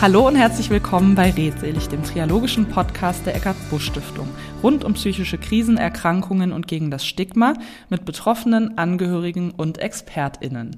[0.00, 4.28] Hallo und herzlich willkommen bei Redselig, dem triologischen Podcast der Eckart Busch Stiftung.
[4.62, 7.54] Rund um psychische Krisen, Erkrankungen und gegen das Stigma
[7.88, 10.76] mit Betroffenen, Angehörigen und ExpertInnen.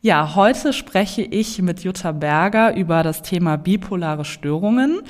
[0.00, 5.02] Ja, heute spreche ich mit Jutta Berger über das Thema bipolare Störungen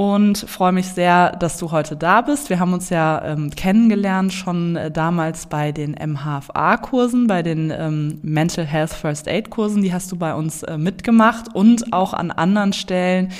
[0.00, 2.48] und freue mich sehr, dass du heute da bist.
[2.48, 8.18] Wir haben uns ja ähm, kennengelernt schon äh, damals bei den MHFA-Kursen, bei den ähm,
[8.22, 9.82] Mental Health First Aid-Kursen.
[9.82, 13.30] Die hast du bei uns äh, mitgemacht und auch an anderen Stellen,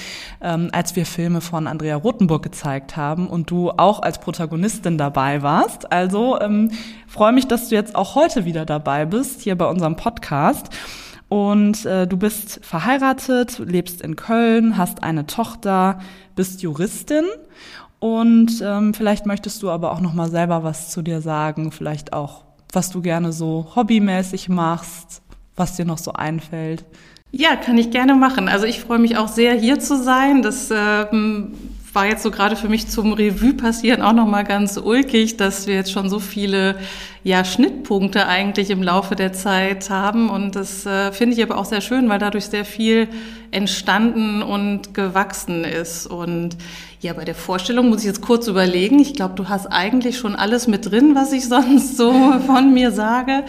[0.43, 5.41] ähm, als wir Filme von Andrea Rothenburg gezeigt haben und du auch als Protagonistin dabei
[5.41, 5.91] warst.
[5.91, 6.73] Also ähm,
[7.07, 10.69] freue mich, dass du jetzt auch heute wieder dabei bist, hier bei unserem Podcast.
[11.31, 16.01] Und äh, du bist verheiratet, lebst in Köln, hast eine Tochter,
[16.35, 17.25] bist Juristin
[18.01, 22.13] und ähm, vielleicht möchtest du aber auch noch mal selber was zu dir sagen, vielleicht
[22.13, 25.23] auch was du gerne so hobbymäßig machst,
[25.55, 26.85] was dir noch so einfällt.
[27.31, 28.49] Ja, kann ich gerne machen.
[28.49, 30.43] Also ich freue mich auch sehr, hier zu sein.
[30.43, 31.53] Das ähm,
[31.95, 35.67] war jetzt so gerade für mich zum Revue passieren auch noch mal ganz ulkig, dass
[35.67, 36.77] wir jetzt schon so viele
[37.25, 41.65] ja Schnittpunkte eigentlich im Laufe der Zeit haben und das äh, finde ich aber auch
[41.65, 43.09] sehr schön, weil dadurch sehr viel
[43.51, 46.57] entstanden und gewachsen ist und
[47.03, 48.99] ja, bei der Vorstellung muss ich jetzt kurz überlegen.
[48.99, 52.13] Ich glaube, du hast eigentlich schon alles mit drin, was ich sonst so
[52.47, 53.45] von mir sage.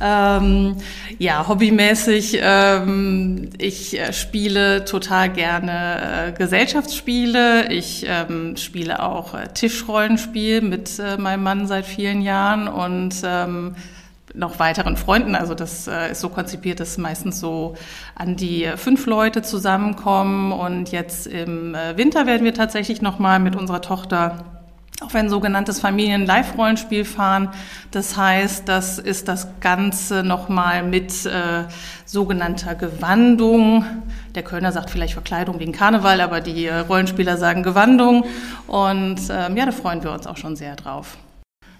[0.00, 0.76] Ähm,
[1.18, 7.72] ja, hobbymäßig, ähm, ich äh, spiele total gerne äh, Gesellschaftsspiele.
[7.72, 13.74] Ich ähm, spiele auch äh, Tischrollenspiel mit äh, meinem Mann seit vielen Jahren und ähm,
[14.34, 15.34] noch weiteren Freunden.
[15.34, 17.74] Also das äh, ist so konzipiert, dass meistens so
[18.14, 20.52] an die äh, fünf Leute zusammenkommen.
[20.52, 24.57] Und jetzt im äh, Winter werden wir tatsächlich noch mal mit unserer Tochter
[25.00, 27.50] auf ein sogenanntes Familien-Live-Rollenspiel fahren.
[27.90, 31.64] Das heißt, das ist das Ganze nochmal mit äh,
[32.04, 33.84] sogenannter Gewandung.
[34.34, 38.24] Der Kölner sagt vielleicht Verkleidung wegen Karneval, aber die äh, Rollenspieler sagen Gewandung.
[38.66, 41.16] Und ähm, ja, da freuen wir uns auch schon sehr drauf.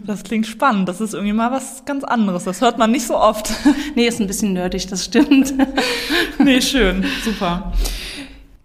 [0.00, 0.89] Das klingt spannend.
[0.89, 2.45] Das ist irgendwie mal was ganz anderes.
[2.45, 3.50] Das hört man nicht so oft.
[3.97, 5.55] nee, ist ein bisschen nerdig, das stimmt.
[6.39, 7.05] nee, schön.
[7.25, 7.73] Super.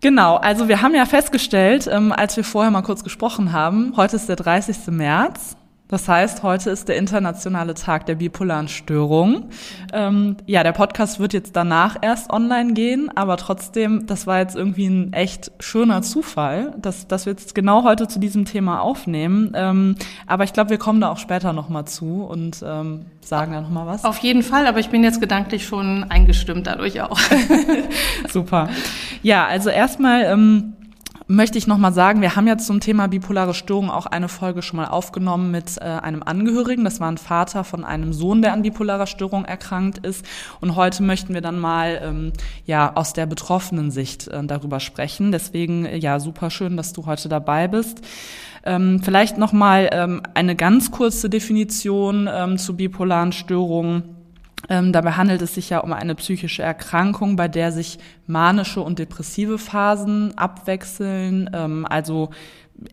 [0.04, 4.18] Genau, also wir haben ja festgestellt, ähm, als wir vorher mal kurz gesprochen haben, heute
[4.18, 4.88] ist der 30.
[4.88, 5.56] März.
[5.94, 9.50] Das heißt, heute ist der internationale Tag der bipolaren Störung.
[9.94, 14.56] Ähm, ja, der Podcast wird jetzt danach erst online gehen, aber trotzdem, das war jetzt
[14.56, 19.52] irgendwie ein echt schöner Zufall, dass, dass wir jetzt genau heute zu diesem Thema aufnehmen.
[19.54, 19.96] Ähm,
[20.26, 23.86] aber ich glaube, wir kommen da auch später nochmal zu und ähm, sagen da nochmal
[23.86, 24.04] was.
[24.04, 27.20] Auf jeden Fall, aber ich bin jetzt gedanklich schon eingestimmt dadurch auch.
[28.32, 28.68] Super.
[29.22, 30.74] Ja, also erstmal, ähm,
[31.28, 34.78] möchte ich nochmal sagen, wir haben ja zum Thema bipolare Störung auch eine Folge schon
[34.78, 36.84] mal aufgenommen mit äh, einem Angehörigen.
[36.84, 40.26] Das war ein Vater von einem Sohn, der an bipolarer Störung erkrankt ist.
[40.62, 42.34] Und heute möchten wir dann mal ähm,
[42.66, 45.32] ja aus der betroffenen Sicht äh, darüber sprechen.
[45.32, 48.02] Deswegen äh, ja super schön, dass du heute dabei bist.
[48.66, 54.13] Ähm, vielleicht nochmal ähm, eine ganz kurze Definition ähm, zu bipolaren Störungen.
[54.70, 59.00] Ähm, dabei handelt es sich ja um eine psychische Erkrankung, bei der sich manische und
[59.00, 62.30] depressive Phasen abwechseln, ähm, also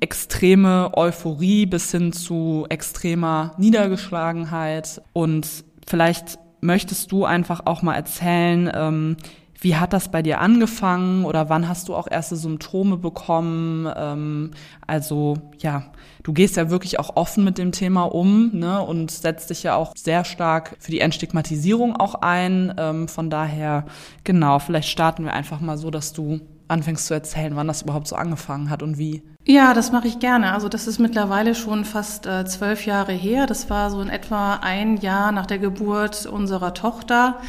[0.00, 5.00] extreme Euphorie bis hin zu extremer Niedergeschlagenheit.
[5.12, 5.46] Und
[5.86, 9.16] vielleicht möchtest du einfach auch mal erzählen, ähm,
[9.60, 13.90] wie hat das bei dir angefangen oder wann hast du auch erste Symptome bekommen?
[13.94, 14.50] Ähm,
[14.86, 15.84] also ja,
[16.22, 19.76] du gehst ja wirklich auch offen mit dem Thema um ne, und setzt dich ja
[19.76, 22.74] auch sehr stark für die Entstigmatisierung auch ein.
[22.78, 23.84] Ähm, von daher,
[24.24, 28.08] genau, vielleicht starten wir einfach mal so, dass du anfängst zu erzählen, wann das überhaupt
[28.08, 29.22] so angefangen hat und wie.
[29.44, 30.52] Ja, das mache ich gerne.
[30.52, 33.46] Also das ist mittlerweile schon fast äh, zwölf Jahre her.
[33.46, 37.40] Das war so in etwa ein Jahr nach der Geburt unserer Tochter.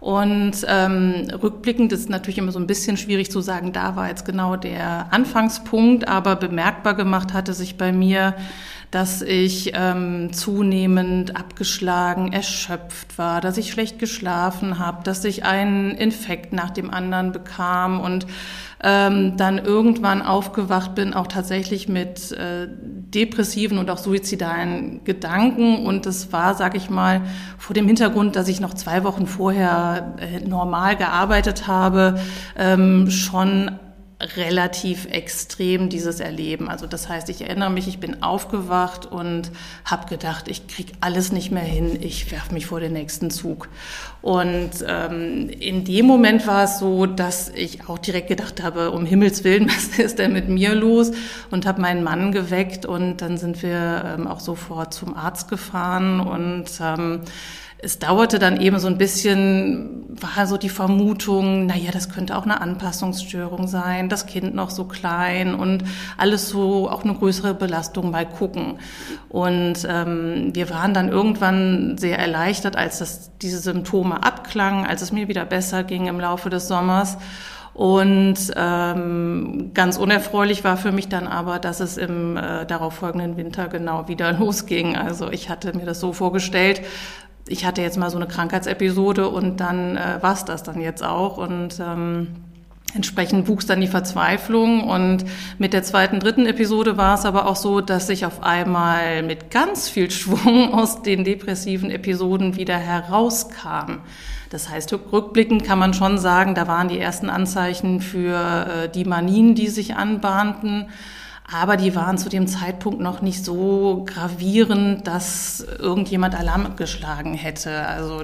[0.00, 4.24] Und ähm, rückblickend ist natürlich immer so ein bisschen schwierig zu sagen, da war jetzt
[4.24, 8.34] genau der Anfangspunkt, aber bemerkbar gemacht hatte sich bei mir,
[8.90, 15.92] dass ich ähm, zunehmend abgeschlagen, erschöpft war, dass ich schlecht geschlafen habe, dass ich einen
[15.92, 18.26] Infekt nach dem anderen bekam und
[18.82, 25.86] ähm, dann irgendwann aufgewacht bin, auch tatsächlich mit äh, depressiven und auch suizidalen Gedanken.
[25.86, 27.20] Und das war, sage ich mal,
[27.58, 32.18] vor dem Hintergrund, dass ich noch zwei Wochen vorher äh, normal gearbeitet habe,
[32.56, 33.70] ähm, schon
[34.36, 36.68] relativ extrem dieses Erleben.
[36.68, 39.50] Also das heißt, ich erinnere mich, ich bin aufgewacht und
[39.84, 43.68] habe gedacht, ich krieg alles nicht mehr hin, ich werfe mich vor den nächsten Zug.
[44.20, 49.06] Und ähm, in dem Moment war es so, dass ich auch direkt gedacht habe, um
[49.06, 51.12] Himmels Willen, was ist denn mit mir los?
[51.50, 56.20] Und habe meinen Mann geweckt und dann sind wir ähm, auch sofort zum Arzt gefahren
[56.20, 57.20] und ähm,
[57.82, 62.44] es dauerte dann eben so ein bisschen, war so die Vermutung, naja, das könnte auch
[62.44, 65.84] eine Anpassungsstörung sein, das Kind noch so klein und
[66.18, 68.78] alles so auch eine größere Belastung mal gucken.
[69.28, 75.12] Und ähm, wir waren dann irgendwann sehr erleichtert, als das, diese Symptome abklangen, als es
[75.12, 77.16] mir wieder besser ging im Laufe des Sommers.
[77.72, 83.68] Und ähm, ganz unerfreulich war für mich dann aber, dass es im äh, darauffolgenden Winter
[83.68, 84.96] genau wieder losging.
[84.96, 86.82] Also ich hatte mir das so vorgestellt,
[87.50, 91.02] ich hatte jetzt mal so eine Krankheitsepisode und dann äh, war es das dann jetzt
[91.02, 91.36] auch.
[91.36, 92.28] Und ähm,
[92.92, 95.24] Entsprechend wuchs dann die Verzweiflung und
[95.58, 99.50] mit der zweiten, dritten Episode war es aber auch so, dass ich auf einmal mit
[99.50, 103.98] ganz viel Schwung aus den depressiven Episoden wieder herauskam.
[104.50, 109.04] Das heißt, rückblickend kann man schon sagen, da waren die ersten Anzeichen für äh, die
[109.04, 110.88] Manien, die sich anbahnten.
[111.52, 117.86] Aber die waren zu dem Zeitpunkt noch nicht so gravierend, dass irgendjemand Alarm geschlagen hätte.
[117.86, 118.22] Also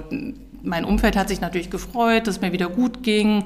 [0.63, 3.45] mein Umfeld hat sich natürlich gefreut, dass mir wieder gut ging.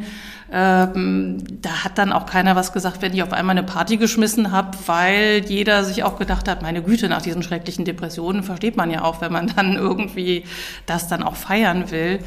[0.51, 4.51] Ähm, da hat dann auch keiner was gesagt, wenn ich auf einmal eine Party geschmissen
[4.51, 8.92] habe, weil jeder sich auch gedacht hat, meine Güte, nach diesen schrecklichen Depressionen versteht man
[8.92, 10.44] ja auch, wenn man dann irgendwie
[10.86, 12.19] das dann auch feiern will.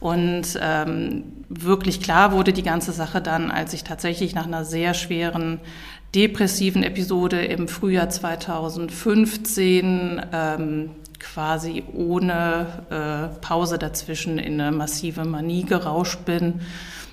[0.00, 4.94] Und ähm, wirklich klar wurde die ganze Sache dann, als ich tatsächlich nach einer sehr
[4.94, 5.60] schweren
[6.14, 15.64] depressiven Episode im Frühjahr 2015 ähm, quasi ohne äh, Pause dazwischen in eine massive Manie
[15.64, 16.60] gerauscht bin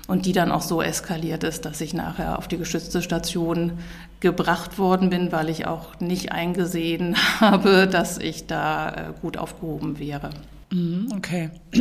[0.06, 3.72] und die dann auch so eskaliert ist, dass ich nachher auf die geschützte Station
[4.20, 9.98] gebracht worden bin, weil ich auch nicht eingesehen habe, dass ich da äh, gut aufgehoben
[9.98, 10.30] wäre.
[10.70, 11.50] Mhm, okay.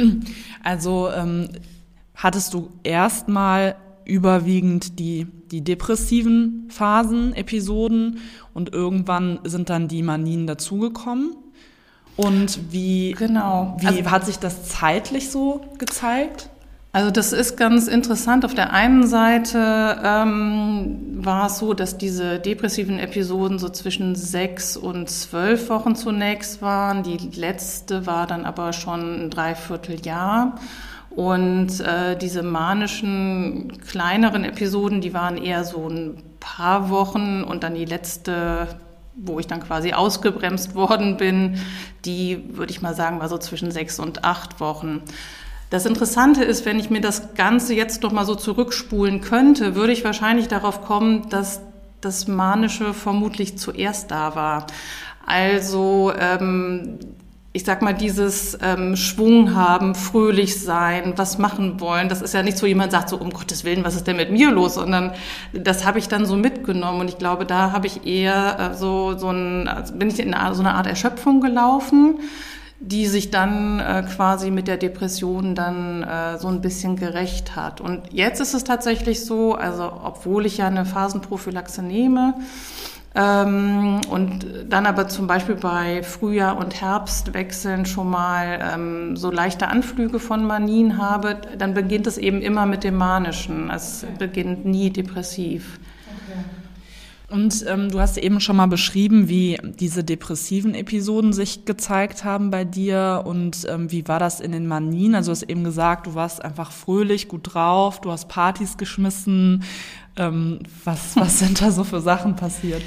[0.63, 1.49] Also ähm,
[2.15, 8.19] hattest du erstmal überwiegend die, die depressiven Phasen, Episoden
[8.53, 11.35] und irgendwann sind dann die Manien dazugekommen?
[12.15, 13.75] Und wie, genau.
[13.79, 16.49] wie also, hat sich das zeitlich so gezeigt?
[16.95, 18.45] Also das ist ganz interessant.
[18.45, 24.77] Auf der einen Seite ähm, war es so, dass diese depressiven Episoden so zwischen sechs
[24.77, 27.03] und zwölf Wochen zunächst waren.
[27.03, 30.55] Die letzte war dann aber schon ein Dreivierteljahr.
[31.15, 37.75] Und äh, diese manischen kleineren Episoden, die waren eher so ein paar Wochen und dann
[37.75, 38.67] die letzte
[39.15, 41.59] wo ich dann quasi ausgebremst worden bin,
[42.03, 45.01] die, würde ich mal sagen, war so zwischen sechs und acht Wochen.
[45.69, 49.93] Das Interessante ist, wenn ich mir das Ganze jetzt doch mal so zurückspulen könnte, würde
[49.93, 51.61] ich wahrscheinlich darauf kommen, dass
[52.01, 54.67] das Manische vermutlich zuerst da war.
[55.25, 56.99] Also ähm,
[57.55, 62.43] ich sag mal, dieses ähm, Schwung haben, fröhlich sein, was machen wollen, das ist ja
[62.43, 65.13] nicht so, jemand sagt so, um Gottes Willen, was ist denn mit mir los, sondern
[65.53, 69.17] das habe ich dann so mitgenommen und ich glaube, da habe ich eher äh, so,
[69.17, 72.19] so ein, also bin ich in eine, so eine Art Erschöpfung gelaufen,
[72.81, 77.79] die sich dann äh, quasi mit der Depression dann äh, so ein bisschen gerecht hat.
[77.79, 82.33] Und jetzt ist es tatsächlich so, also obwohl ich ja eine Phasenprophylaxe nehme,
[83.15, 89.69] ähm, und dann aber zum Beispiel bei Frühjahr- und Herbstwechseln schon mal ähm, so leichte
[89.69, 93.69] Anflüge von Manien habe, dann beginnt es eben immer mit dem Manischen.
[93.69, 94.13] Es okay.
[94.19, 95.79] beginnt nie depressiv.
[97.29, 102.51] Und ähm, du hast eben schon mal beschrieben, wie diese depressiven Episoden sich gezeigt haben
[102.51, 105.15] bei dir und ähm, wie war das in den Manien?
[105.15, 109.63] Also du hast eben gesagt, du warst einfach fröhlich, gut drauf, du hast Partys geschmissen.
[110.17, 112.81] Ähm, was, was sind da so für Sachen passiert?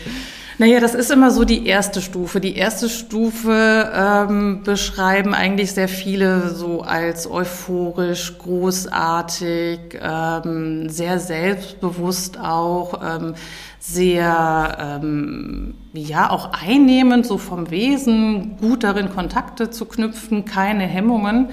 [0.60, 2.40] Naja, das ist immer so die erste Stufe.
[2.40, 12.40] Die erste Stufe ähm, beschreiben eigentlich sehr viele so als euphorisch, großartig, ähm, sehr selbstbewusst
[12.40, 13.34] auch, ähm,
[13.78, 21.50] sehr, ähm, ja, auch einnehmend, so vom Wesen, gut darin Kontakte zu knüpfen, keine Hemmungen.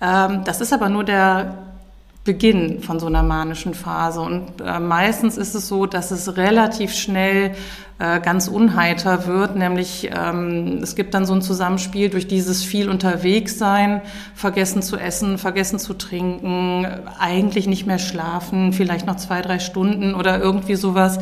[0.00, 1.67] Ähm, das ist aber nur der
[2.28, 4.20] Beginn von so einer manischen Phase.
[4.20, 7.54] Und äh, meistens ist es so, dass es relativ schnell
[7.98, 12.90] äh, ganz unheiter wird, nämlich ähm, es gibt dann so ein Zusammenspiel durch dieses viel
[12.90, 14.02] unterwegs sein,
[14.34, 16.86] vergessen zu essen, vergessen zu trinken,
[17.18, 21.18] eigentlich nicht mehr schlafen, vielleicht noch zwei, drei Stunden oder irgendwie sowas,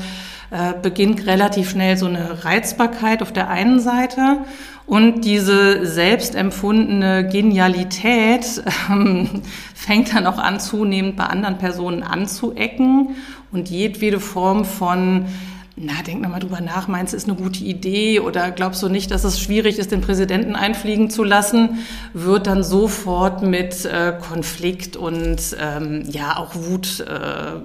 [0.51, 4.39] äh, beginnt relativ schnell so eine Reizbarkeit auf der einen Seite
[4.87, 9.43] und diese selbstempfundene Genialität ähm,
[9.75, 13.17] fängt dann auch an, zunehmend bei anderen Personen anzuecken
[13.51, 15.27] und jedwede Form von
[15.79, 19.11] na, denk nochmal drüber nach, meinst du, ist eine gute Idee oder glaubst du nicht,
[19.11, 21.81] dass es schwierig ist, den Präsidenten einfliegen zu lassen,
[22.15, 27.61] wird dann sofort mit äh, Konflikt und ähm, ja auch Wut äh,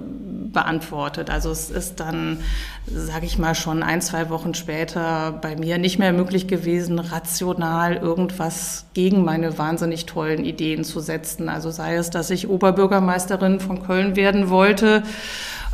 [0.52, 1.30] beantwortet.
[1.30, 2.40] Also es ist dann,
[2.86, 7.96] sage ich mal, schon ein, zwei Wochen später bei mir nicht mehr möglich gewesen, rational
[7.96, 11.48] irgendwas gegen meine wahnsinnig tollen Ideen zu setzen.
[11.48, 15.02] Also sei es, dass ich Oberbürgermeisterin von Köln werden wollte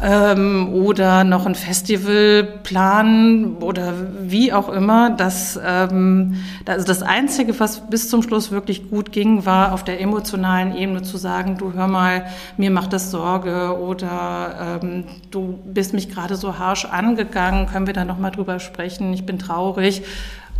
[0.02, 5.10] ähm, oder noch ein Festival planen oder wie auch immer.
[5.10, 6.36] Das, ähm,
[6.66, 11.02] also das Einzige, was bis zum Schluss wirklich gut ging, war auf der emotionalen Ebene
[11.02, 12.26] zu sagen, du hör mal,
[12.56, 17.94] mir macht das Sorge oder ähm, du bist mich gerade so harsch angegangen, können wir
[17.94, 20.02] da nochmal drüber sprechen, ich bin traurig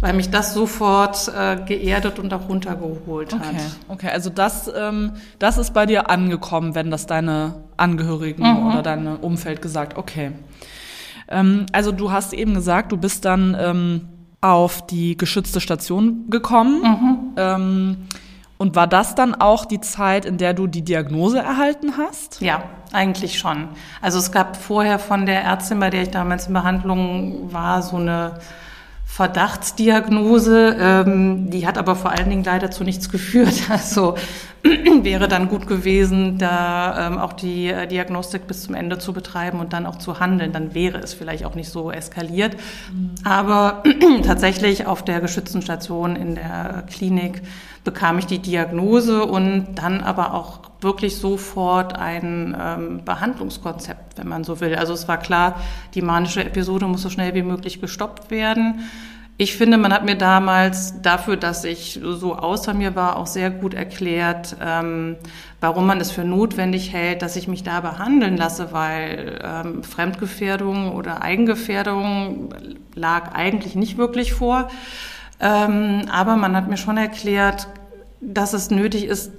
[0.01, 3.45] weil mich das sofort äh, geerdet und auch runtergeholt okay.
[3.45, 3.55] hat.
[3.89, 8.69] Okay, also das, ähm, das ist bei dir angekommen, wenn das deine Angehörigen mhm.
[8.69, 10.33] oder dein Umfeld gesagt, okay.
[11.29, 14.09] Ähm, also du hast eben gesagt, du bist dann ähm,
[14.41, 16.83] auf die geschützte Station gekommen.
[16.83, 17.19] Mhm.
[17.37, 17.97] Ähm,
[18.57, 22.41] und war das dann auch die Zeit, in der du die Diagnose erhalten hast?
[22.41, 23.69] Ja, eigentlich schon.
[24.03, 27.97] Also es gab vorher von der Ärztin, bei der ich damals in Behandlung war, so
[27.97, 28.41] eine
[29.11, 33.55] Verdachtsdiagnose, ähm, die hat aber vor allen Dingen leider zu nichts geführt.
[33.69, 34.15] Also
[35.03, 39.61] wäre dann gut gewesen, da ähm, auch die äh, Diagnostik bis zum Ende zu betreiben
[39.61, 40.53] und dann auch zu handeln.
[40.53, 42.57] Dann wäre es vielleicht auch nicht so eskaliert.
[42.93, 43.11] Mhm.
[43.25, 43.83] Aber
[44.25, 47.43] tatsächlich auf der geschützten Station in der Klinik
[47.89, 54.45] bekam ich die Diagnose und dann aber auch wirklich sofort ein ähm, Behandlungskonzept, wenn man
[54.45, 54.75] so will.
[54.75, 55.55] Also es war klar,
[55.95, 58.81] die manische Episode muss so schnell wie möglich gestoppt werden.
[59.39, 63.49] Ich finde, man hat mir damals dafür, dass ich so außer mir war, auch sehr
[63.49, 65.17] gut erklärt, ähm,
[65.59, 70.93] warum man es für notwendig hält, dass ich mich da behandeln lasse, weil ähm, Fremdgefährdung
[70.93, 72.51] oder Eigengefährdung
[72.95, 74.69] lag eigentlich nicht wirklich vor.
[75.41, 77.69] Ähm, aber man hat mir schon erklärt,
[78.21, 79.31] dass es nötig ist,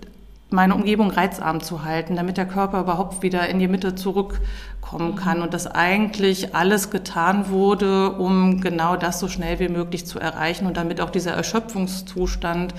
[0.52, 5.44] meine Umgebung reizarm zu halten, damit der Körper überhaupt wieder in die Mitte zurückkommen kann
[5.44, 10.66] und dass eigentlich alles getan wurde, um genau das so schnell wie möglich zu erreichen
[10.66, 12.74] und damit auch dieser Erschöpfungszustand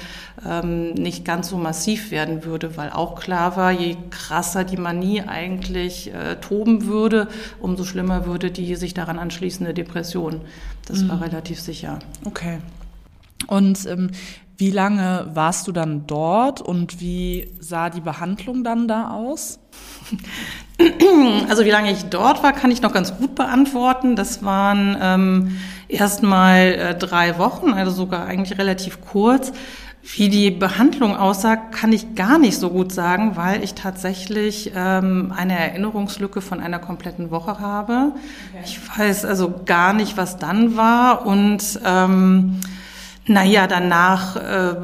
[0.45, 5.23] ähm, nicht ganz so massiv werden würde, weil auch klar war, je krasser die Manie
[5.23, 7.29] eigentlich äh, toben würde,
[7.61, 10.41] umso schlimmer würde die sich daran anschließende Depression.
[10.87, 11.11] Das mhm.
[11.11, 12.01] war relativ sicher.
[12.25, 12.59] Okay.
[13.47, 14.11] Und ähm,
[14.61, 19.59] wie lange warst du dann dort und wie sah die Behandlung dann da aus?
[21.51, 24.17] Also wie lange ich dort war, kann ich noch ganz gut beantworten.
[24.17, 29.53] Das waren ähm, erstmal äh, drei Wochen, also sogar eigentlich relativ kurz.
[30.03, 35.35] Wie die Behandlung aussah, kann ich gar nicht so gut sagen, weil ich tatsächlich ähm,
[35.37, 38.13] eine Erinnerungslücke von einer kompletten Woche habe.
[38.15, 38.65] Okay.
[38.65, 42.61] Ich weiß also gar nicht, was dann war und ähm,
[43.27, 44.75] naja, danach äh,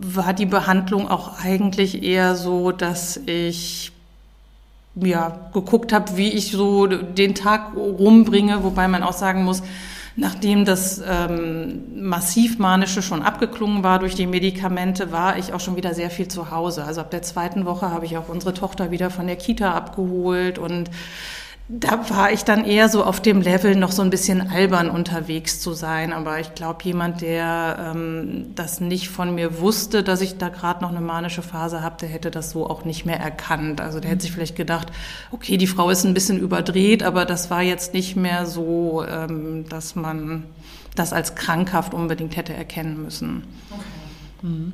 [0.00, 3.92] war die Behandlung auch eigentlich eher so, dass ich
[4.94, 9.62] ja geguckt habe, wie ich so den Tag rumbringe, wobei man auch sagen muss,
[10.18, 15.76] Nachdem das ähm, massiv manische schon abgeklungen war durch die Medikamente, war ich auch schon
[15.76, 16.84] wieder sehr viel zu Hause.
[16.84, 20.58] Also ab der zweiten Woche habe ich auch unsere Tochter wieder von der Kita abgeholt
[20.58, 20.90] und
[21.68, 25.58] da war ich dann eher so auf dem Level, noch so ein bisschen albern unterwegs
[25.58, 26.12] zu sein.
[26.12, 30.82] Aber ich glaube, jemand, der ähm, das nicht von mir wusste, dass ich da gerade
[30.82, 33.80] noch eine manische Phase habe, der hätte das so auch nicht mehr erkannt.
[33.80, 34.92] Also der hätte sich vielleicht gedacht,
[35.32, 39.68] okay, die Frau ist ein bisschen überdreht, aber das war jetzt nicht mehr so, ähm,
[39.68, 40.44] dass man
[40.94, 43.42] das als krankhaft unbedingt hätte erkennen müssen.
[43.70, 44.05] Okay.
[44.42, 44.72] Mhm.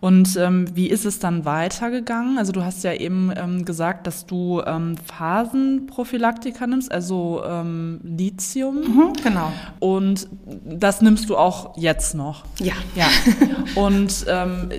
[0.00, 2.38] Und ähm, wie ist es dann weitergegangen?
[2.38, 8.76] Also du hast ja eben ähm, gesagt, dass du ähm, Phasenprophylaktika nimmst, also ähm, Lithium.
[8.76, 9.52] Mhm, genau.
[9.80, 10.28] Und
[10.64, 12.44] das nimmst du auch jetzt noch.
[12.60, 12.74] Ja.
[12.94, 13.06] Ja.
[13.74, 14.70] Und ähm,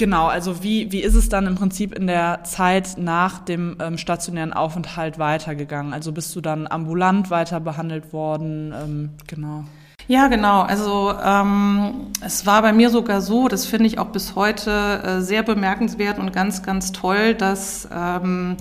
[0.00, 3.98] Genau, also wie, wie ist es dann im Prinzip in der Zeit nach dem ähm,
[3.98, 5.92] stationären Aufenthalt weitergegangen?
[5.92, 8.72] Also bist du dann ambulant weiter behandelt worden?
[8.72, 9.64] Ähm, genau.
[10.08, 10.62] Ja, genau.
[10.62, 15.20] Also ähm, es war bei mir sogar so, das finde ich auch bis heute äh,
[15.20, 18.56] sehr bemerkenswert und ganz, ganz toll, dass ähm,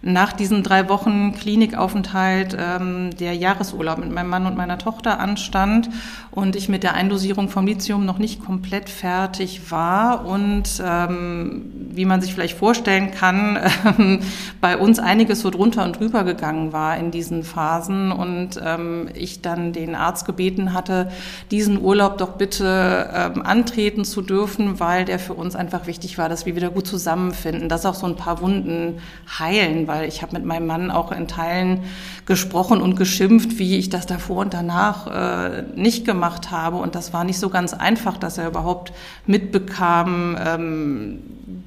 [0.00, 5.90] nach diesen drei Wochen Klinikaufenthalt ähm, der Jahresurlaub mit meinem Mann und meiner Tochter anstand
[6.30, 12.04] und ich mit der Eindosierung vom Lithium noch nicht komplett fertig war und ähm, wie
[12.04, 14.18] man sich vielleicht vorstellen kann, äh,
[14.60, 19.42] bei uns einiges so drunter und drüber gegangen war in diesen Phasen und ähm, ich
[19.42, 21.10] dann den Arzt gebeten hatte,
[21.50, 26.28] diesen Urlaub doch bitte ähm, antreten zu dürfen, weil der für uns einfach wichtig war,
[26.28, 29.00] dass wir wieder gut zusammenfinden, dass auch so ein paar Wunden
[29.40, 31.84] heilen weil ich habe mit meinem Mann auch in Teilen
[32.26, 36.76] gesprochen und geschimpft, wie ich das davor und danach äh, nicht gemacht habe.
[36.76, 38.92] Und das war nicht so ganz einfach, dass er überhaupt
[39.26, 41.18] mitbekam, ähm,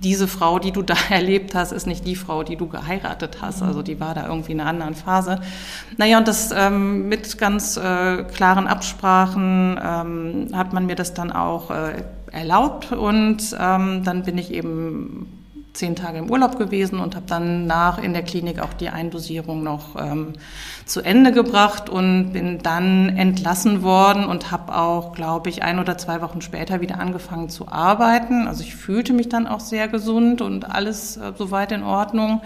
[0.04, 3.62] diese Frau, die du da erlebt hast, ist nicht die Frau, die du geheiratet hast.
[3.62, 5.40] Also die war da irgendwie in einer anderen Phase.
[5.98, 11.32] Naja, und das ähm, mit ganz äh, klaren Absprachen ähm, hat man mir das dann
[11.32, 15.41] auch äh, erlaubt und ähm, dann bin ich eben
[15.74, 19.63] zehn Tage im Urlaub gewesen und habe dann nach in der Klinik auch die Eindosierung
[19.63, 20.34] noch ähm,
[20.86, 25.98] zu Ende gebracht und bin dann entlassen worden und habe auch, glaube ich, ein oder
[25.98, 28.48] zwei Wochen später wieder angefangen zu arbeiten.
[28.48, 32.42] Also ich fühlte mich dann auch sehr gesund und alles äh, soweit in Ordnung.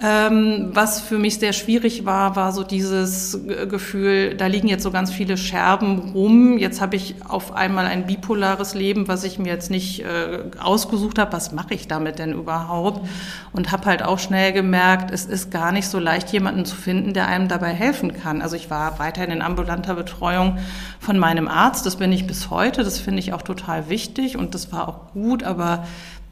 [0.00, 4.92] Ähm, was für mich sehr schwierig war, war so dieses Gefühl, da liegen jetzt so
[4.92, 6.56] ganz viele Scherben rum.
[6.56, 11.18] Jetzt habe ich auf einmal ein bipolares Leben, was ich mir jetzt nicht äh, ausgesucht
[11.18, 11.32] habe.
[11.32, 13.08] Was mache ich damit denn überhaupt?
[13.52, 17.12] Und habe halt auch schnell gemerkt, es ist gar nicht so leicht, jemanden zu finden,
[17.12, 18.40] der einem dabei helfen kann.
[18.40, 20.58] Also ich war weiterhin in ambulanter Betreuung
[21.00, 21.86] von meinem Arzt.
[21.86, 22.84] Das bin ich bis heute.
[22.84, 25.42] Das finde ich auch total wichtig und das war auch gut.
[25.42, 25.84] Aber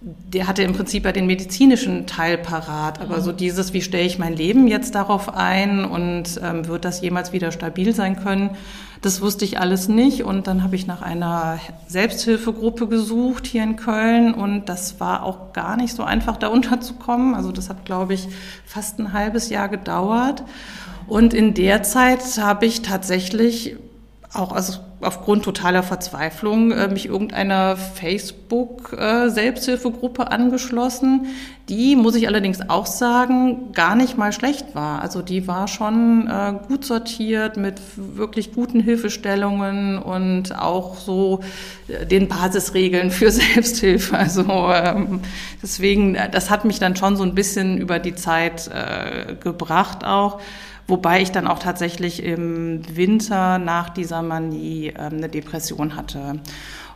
[0.07, 3.23] der hatte im Prinzip ja den medizinischen Teil parat, aber mhm.
[3.23, 7.33] so dieses, wie stelle ich mein Leben jetzt darauf ein und ähm, wird das jemals
[7.33, 8.51] wieder stabil sein können,
[9.03, 10.23] das wusste ich alles nicht.
[10.23, 11.59] Und dann habe ich nach einer
[11.89, 17.35] Selbsthilfegruppe gesucht hier in Köln und das war auch gar nicht so einfach, da unterzukommen.
[17.35, 18.29] Also das hat, glaube ich,
[18.65, 20.45] fast ein halbes Jahr gedauert.
[21.09, 23.77] Und in der Zeit habe ich tatsächlich
[24.33, 31.27] auch also aufgrund totaler Verzweiflung äh, mich irgendeiner Facebook-Selbsthilfegruppe äh, angeschlossen,
[31.69, 35.03] die, muss ich allerdings auch sagen, gar nicht mal schlecht war.
[35.03, 41.41] Also die war schon äh, gut sortiert mit wirklich guten Hilfestellungen und auch so
[41.89, 44.17] äh, den Basisregeln für Selbsthilfe.
[44.17, 45.21] Also ähm,
[45.63, 50.05] deswegen, äh, das hat mich dann schon so ein bisschen über die Zeit äh, gebracht
[50.05, 50.41] auch.
[50.89, 56.41] Wobei ich dann auch tatsächlich im Winter nach dieser Manie ähm, eine Depression hatte.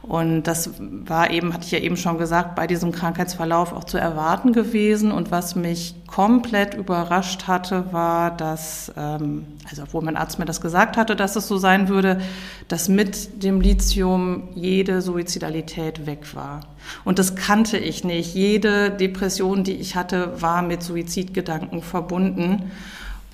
[0.03, 3.99] Und das war eben, hatte ich ja eben schon gesagt, bei diesem Krankheitsverlauf auch zu
[3.99, 5.13] erwarten gewesen.
[5.13, 10.63] Und was mich komplett überrascht hatte, war, dass, ähm, also obwohl mein Arzt mir das
[10.63, 12.21] gesagt hatte, dass es so sein würde,
[12.69, 16.61] dass mit dem Lithium jede Suizidalität weg war.
[17.05, 18.35] Und das kannte ich nicht.
[18.35, 22.71] Jede Depression, die ich hatte, war mit Suizidgedanken verbunden.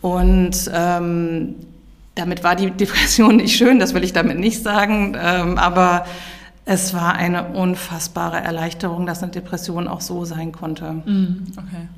[0.00, 1.54] Und ähm,
[2.14, 6.04] damit war die Depression nicht schön, das will ich damit nicht sagen, ähm, aber
[6.64, 10.92] es war eine unfassbare Erleichterung, dass eine Depression auch so sein konnte.
[10.92, 11.88] Mm, okay.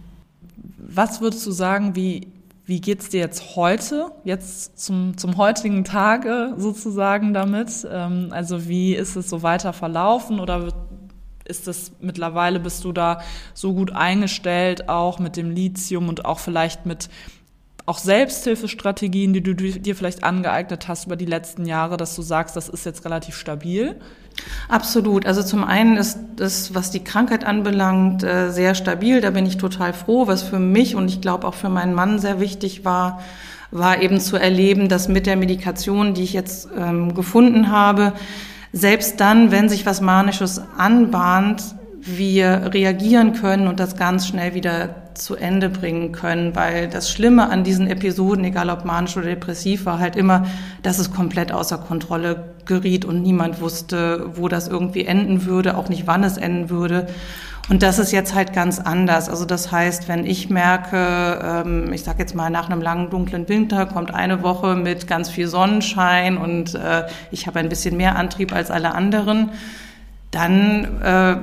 [0.77, 2.29] Was würdest du sagen, wie,
[2.67, 7.87] wie geht's dir jetzt heute, jetzt zum, zum heutigen Tage sozusagen damit?
[7.91, 10.69] Ähm, also wie ist es so weiter verlaufen oder
[11.47, 13.21] ist es mittlerweile, bist du da
[13.55, 17.09] so gut eingestellt, auch mit dem Lithium und auch vielleicht mit
[17.89, 22.55] auch Selbsthilfestrategien, die du dir vielleicht angeeignet hast über die letzten Jahre, dass du sagst,
[22.55, 23.97] das ist jetzt relativ stabil?
[24.69, 25.27] Absolut.
[25.27, 29.21] Also zum einen ist das, was die Krankheit anbelangt, äh, sehr stabil.
[29.21, 30.27] Da bin ich total froh.
[30.27, 33.23] Was für mich und ich glaube auch für meinen Mann sehr wichtig war,
[33.71, 38.13] war eben zu erleben, dass mit der Medikation, die ich jetzt ähm, gefunden habe,
[38.73, 45.08] selbst dann, wenn sich was Manisches anbahnt, wir reagieren können und das ganz schnell wieder
[45.19, 49.85] zu Ende bringen können, weil das Schlimme an diesen Episoden, egal ob manisch oder depressiv,
[49.87, 50.47] war halt immer,
[50.83, 55.89] dass es komplett außer Kontrolle geriet und niemand wusste, wo das irgendwie enden würde, auch
[55.89, 57.09] nicht wann es enden würde.
[57.69, 59.29] Und das ist jetzt halt ganz anders.
[59.29, 63.47] Also das heißt, wenn ich merke, ähm, ich sage jetzt mal, nach einem langen dunklen
[63.49, 68.17] Winter kommt eine Woche mit ganz viel Sonnenschein und äh, ich habe ein bisschen mehr
[68.17, 69.51] Antrieb als alle anderen,
[70.31, 71.37] dann äh,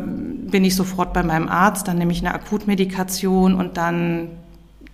[0.50, 4.30] bin ich sofort bei meinem Arzt, dann nehme ich eine Akutmedikation und dann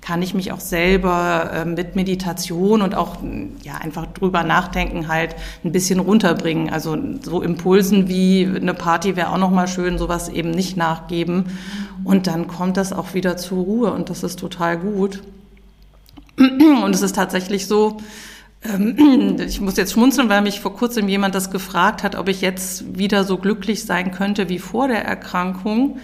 [0.02, 3.18] kann ich mich auch selber äh, mit Meditation und auch
[3.64, 6.72] ja einfach drüber nachdenken halt ein bisschen runterbringen.
[6.72, 11.46] Also so Impulsen wie eine Party wäre auch noch mal schön, sowas eben nicht nachgeben
[12.04, 15.22] und dann kommt das auch wieder zur Ruhe und das ist total gut.
[16.38, 17.98] Und es ist tatsächlich so,
[19.48, 22.98] ich muss jetzt schmunzeln, weil mich vor kurzem jemand das gefragt hat, ob ich jetzt
[22.98, 26.00] wieder so glücklich sein könnte wie vor der Erkrankung.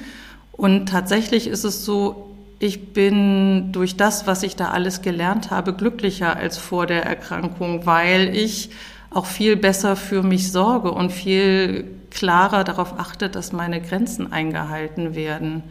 [0.54, 5.74] Und tatsächlich ist es so, ich bin durch das, was ich da alles gelernt habe,
[5.74, 8.72] glücklicher als vor der Erkrankung, weil ich
[9.12, 15.14] auch viel besser für mich sorge und viel klarer darauf achte, dass meine Grenzen eingehalten
[15.14, 15.62] werden.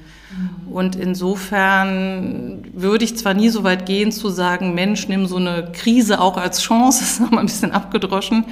[0.71, 5.71] Und insofern würde ich zwar nie so weit gehen zu sagen, Mensch, nimm so eine
[5.73, 8.45] Krise auch als Chance, das ist nochmal ein bisschen abgedroschen.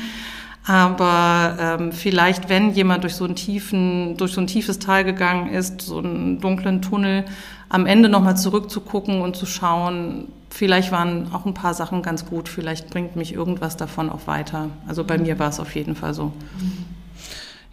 [0.67, 5.51] Aber ähm, vielleicht, wenn jemand durch so, einen tiefen, durch so ein tiefes Tal gegangen
[5.51, 7.27] ist, so einen dunklen Tunnel,
[7.69, 12.49] am Ende nochmal zurückzugucken und zu schauen, vielleicht waren auch ein paar Sachen ganz gut,
[12.49, 14.71] vielleicht bringt mich irgendwas davon auch weiter.
[14.87, 16.33] Also bei mir war es auf jeden Fall so.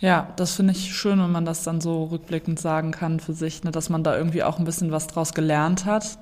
[0.01, 3.63] Ja, das finde ich schön, wenn man das dann so rückblickend sagen kann für sich,
[3.63, 6.17] ne, dass man da irgendwie auch ein bisschen was draus gelernt hat.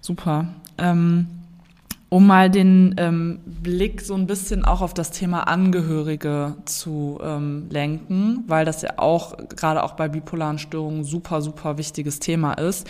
[0.00, 0.46] Super.
[0.78, 1.39] Ähm,
[2.10, 7.68] um mal den ähm, Blick so ein bisschen auch auf das Thema Angehörige zu ähm,
[7.70, 12.88] lenken, weil das ja auch gerade auch bei bipolaren Störungen super, super wichtiges Thema ist.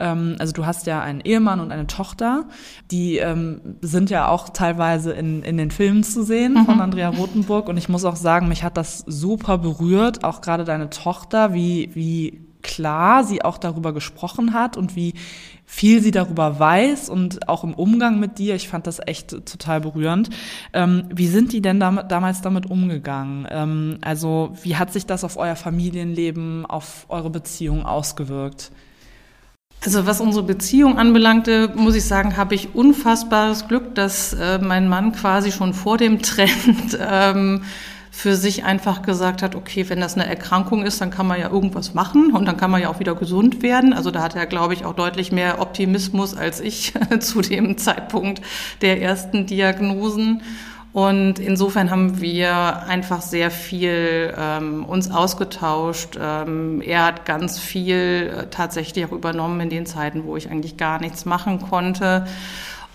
[0.00, 2.46] Ähm, also du hast ja einen Ehemann und eine Tochter,
[2.90, 6.66] die ähm, sind ja auch teilweise in, in den Filmen zu sehen mhm.
[6.66, 10.64] von Andrea Rothenburg und ich muss auch sagen, mich hat das super berührt, auch gerade
[10.64, 15.14] deine Tochter, wie, wie klar sie auch darüber gesprochen hat und wie
[15.64, 18.54] viel sie darüber weiß und auch im Umgang mit dir.
[18.54, 20.30] Ich fand das echt total berührend.
[20.72, 23.46] Ähm, wie sind die denn dam damals damit umgegangen?
[23.50, 28.72] Ähm, also wie hat sich das auf euer Familienleben, auf eure Beziehung ausgewirkt?
[29.84, 34.88] Also was unsere Beziehung anbelangte, muss ich sagen, habe ich unfassbares Glück, dass äh, mein
[34.88, 37.62] Mann quasi schon vor dem Trend ähm,
[38.16, 41.50] für sich einfach gesagt hat, okay, wenn das eine Erkrankung ist, dann kann man ja
[41.50, 43.92] irgendwas machen und dann kann man ja auch wieder gesund werden.
[43.92, 48.40] Also da hat er, glaube ich, auch deutlich mehr Optimismus als ich zu dem Zeitpunkt
[48.80, 50.40] der ersten Diagnosen.
[50.94, 56.18] Und insofern haben wir einfach sehr viel ähm, uns ausgetauscht.
[56.18, 60.78] Ähm, er hat ganz viel äh, tatsächlich auch übernommen in den Zeiten, wo ich eigentlich
[60.78, 62.26] gar nichts machen konnte.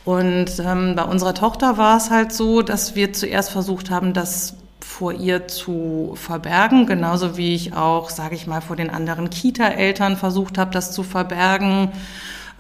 [0.03, 4.55] Und ähm, bei unserer Tochter war es halt so, dass wir zuerst versucht haben, das
[4.84, 10.17] vor ihr zu verbergen, genauso wie ich auch, sage ich mal, vor den anderen Kita-Eltern
[10.17, 11.91] versucht habe, das zu verbergen,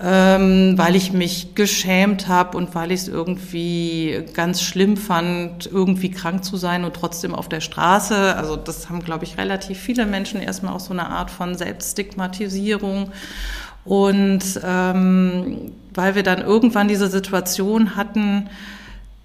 [0.03, 6.09] ähm, weil ich mich geschämt habe und weil ich es irgendwie ganz schlimm fand, irgendwie
[6.09, 8.35] krank zu sein und trotzdem auf der Straße.
[8.35, 13.11] Also das haben, glaube ich, relativ viele Menschen erstmal auch so eine Art von Selbststigmatisierung.
[13.83, 18.49] Und ähm, weil wir dann irgendwann diese Situation hatten,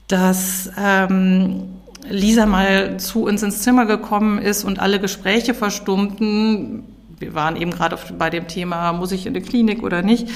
[0.09, 1.76] dass ähm,
[2.11, 6.85] Lisa mal zu uns ins Zimmer gekommen ist und alle Gespräche verstummten,
[7.19, 10.29] wir waren eben gerade bei dem Thema, muss ich in die Klinik oder nicht,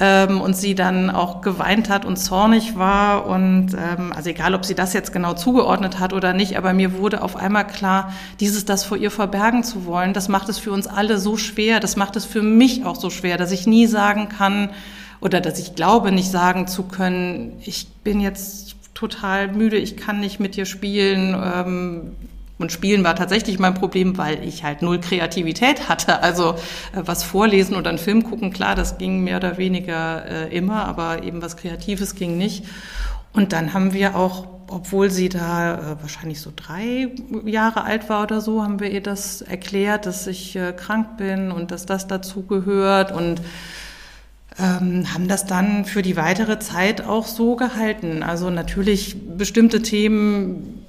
[0.00, 4.64] ähm, und sie dann auch geweint hat und zornig war und ähm, also egal, ob
[4.64, 8.64] sie das jetzt genau zugeordnet hat oder nicht, aber mir wurde auf einmal klar, dieses
[8.64, 11.96] das vor ihr verbergen zu wollen, das macht es für uns alle so schwer, das
[11.96, 14.70] macht es für mich auch so schwer, dass ich nie sagen kann
[15.20, 20.20] oder dass ich glaube, nicht sagen zu können, ich bin jetzt total müde, ich kann
[20.20, 21.34] nicht mit dir spielen.
[21.34, 22.16] Ähm,
[22.58, 26.22] und Spielen war tatsächlich mein Problem, weil ich halt null Kreativität hatte.
[26.22, 30.56] Also äh, was vorlesen oder einen Film gucken, klar, das ging mehr oder weniger äh,
[30.56, 32.64] immer, aber eben was Kreatives ging nicht.
[33.34, 37.10] Und dann haben wir auch, obwohl sie da äh, wahrscheinlich so drei
[37.44, 41.70] Jahre alt war oder so, haben wir ihr das erklärt, dass ich krank bin und
[41.70, 43.42] dass das dazu gehört und
[44.58, 48.22] ähm, haben das dann für die weitere Zeit auch so gehalten.
[48.22, 50.82] Also natürlich bestimmte Themen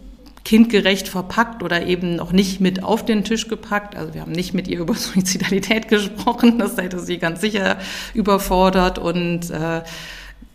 [0.46, 3.98] kindgerecht verpackt oder eben noch nicht mit auf den Tisch gepackt.
[3.98, 7.78] Also wir haben nicht mit ihr über Suizidalität gesprochen, das hätte sie ganz sicher
[8.14, 9.82] überfordert und äh,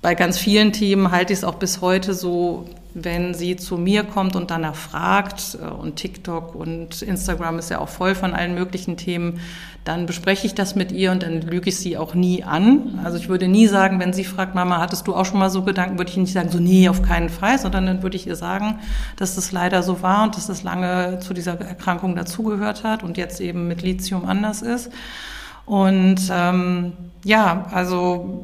[0.01, 4.05] bei ganz vielen Themen halte ich es auch bis heute so, wenn sie zu mir
[4.05, 8.55] kommt und danach fragt, äh, und TikTok und Instagram ist ja auch voll von allen
[8.55, 9.41] möglichen Themen,
[9.85, 13.01] dann bespreche ich das mit ihr und dann lüge ich sie auch nie an.
[13.03, 15.63] Also ich würde nie sagen, wenn sie fragt, Mama, hattest du auch schon mal so
[15.63, 18.37] Gedanken, würde ich nicht sagen, so nee, auf keinen Fall, sondern dann würde ich ihr
[18.37, 18.79] sagen,
[19.17, 23.17] dass das leider so war und dass das lange zu dieser Erkrankung dazugehört hat und
[23.17, 24.91] jetzt eben mit Lithium anders ist.
[25.67, 26.93] Und ähm,
[27.25, 28.43] ja, also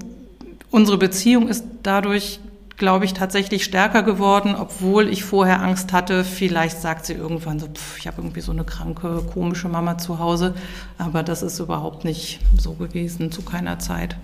[0.71, 2.41] unsere Beziehung ist dadurch
[2.79, 7.67] glaube ich, tatsächlich stärker geworden, obwohl ich vorher Angst hatte, vielleicht sagt sie irgendwann so,
[7.67, 10.55] pff, ich habe irgendwie so eine kranke, komische Mama zu Hause.
[10.97, 14.17] Aber das ist überhaupt nicht so gewesen, zu keiner Zeit.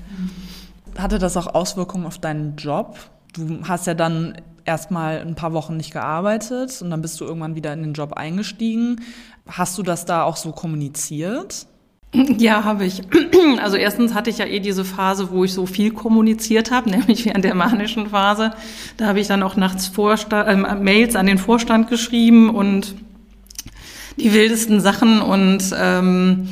[0.97, 2.97] Hatte das auch Auswirkungen auf deinen Job?
[3.35, 7.57] Du hast ja dann erstmal ein paar Wochen nicht gearbeitet und dann bist du irgendwann
[7.57, 9.01] wieder in den Job eingestiegen.
[9.47, 11.67] Hast du das da auch so kommuniziert?
[12.39, 13.03] Ja, habe ich.
[13.63, 17.25] Also erstens hatte ich ja eh diese Phase, wo ich so viel kommuniziert habe, nämlich
[17.25, 18.53] während der manischen Phase.
[18.97, 22.95] Da habe ich dann auch nachts Vorsta äh, Mails an den Vorstand geschrieben und
[24.17, 25.21] die wildesten Sachen.
[25.21, 26.49] Und ähm,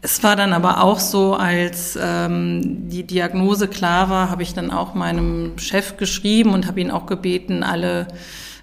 [0.00, 4.70] es war dann aber auch so, als ähm, die Diagnose klar war, habe ich dann
[4.70, 8.08] auch meinem Chef geschrieben und habe ihn auch gebeten, alle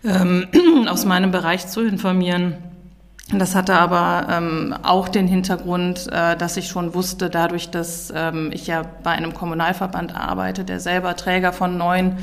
[0.03, 0.47] ähm,
[0.87, 2.55] aus meinem Bereich zu informieren.
[3.31, 8.51] Das hatte aber ähm, auch den Hintergrund, äh, dass ich schon wusste, dadurch, dass ähm,
[8.53, 12.17] ich ja bei einem Kommunalverband arbeite, der selber Träger von neun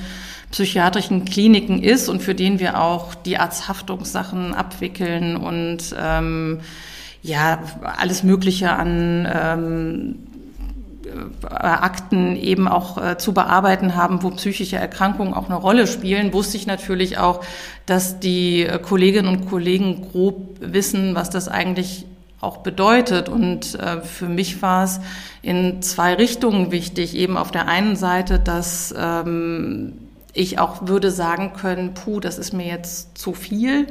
[0.52, 6.60] psychiatrischen Kliniken ist und für den wir auch die Arzthaftungssachen abwickeln und ähm,
[7.22, 7.58] ja
[7.98, 10.14] alles Mögliche an ähm,
[11.50, 16.56] Akten eben auch äh, zu bearbeiten haben, wo psychische Erkrankungen auch eine Rolle spielen, wusste
[16.56, 17.44] ich natürlich auch,
[17.86, 22.06] dass die Kolleginnen und Kollegen grob wissen, was das eigentlich
[22.40, 23.28] auch bedeutet.
[23.28, 25.00] Und äh, für mich war es
[25.42, 27.14] in zwei Richtungen wichtig.
[27.14, 29.94] Eben auf der einen Seite, dass ähm,
[30.32, 33.86] ich auch würde sagen können, puh, das ist mir jetzt zu viel.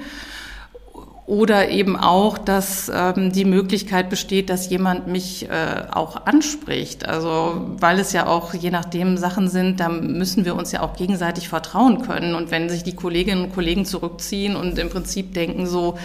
[1.31, 7.07] Oder eben auch, dass ähm, die Möglichkeit besteht, dass jemand mich äh, auch anspricht.
[7.07, 10.93] Also weil es ja auch je nachdem Sachen sind, da müssen wir uns ja auch
[10.93, 12.35] gegenseitig vertrauen können.
[12.35, 15.97] Und wenn sich die Kolleginnen und Kollegen zurückziehen und im Prinzip denken so,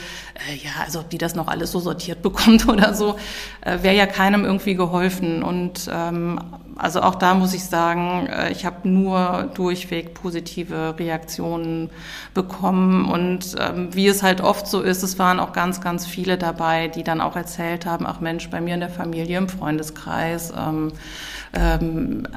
[0.49, 3.17] äh, ja, also ob die das noch alles so sortiert bekommt oder so,
[3.63, 5.43] äh, wäre ja keinem irgendwie geholfen.
[5.43, 6.39] Und ähm,
[6.77, 11.91] also auch da muss ich sagen, äh, ich habe nur durchweg positive Reaktionen
[12.35, 13.07] bekommen.
[13.07, 16.89] Und ähm, wie es halt oft so ist, es waren auch ganz, ganz viele dabei,
[16.89, 20.93] die dann auch erzählt haben, ach Mensch, bei mir in der Familie, im Freundeskreis, ähm,
[21.55, 22.29] ähm,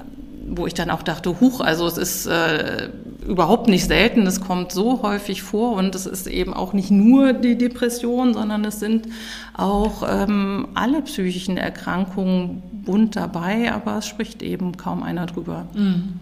[0.52, 2.90] wo ich dann auch dachte, huch, also es ist äh,
[3.28, 7.34] überhaupt nicht selten, es kommt so häufig vor und es ist eben auch nicht nur
[7.34, 9.08] die Depression, sondern es sind
[9.54, 15.68] auch ähm, alle psychischen Erkrankungen bunt dabei, aber es spricht eben kaum einer drüber.
[15.74, 16.20] Mhm.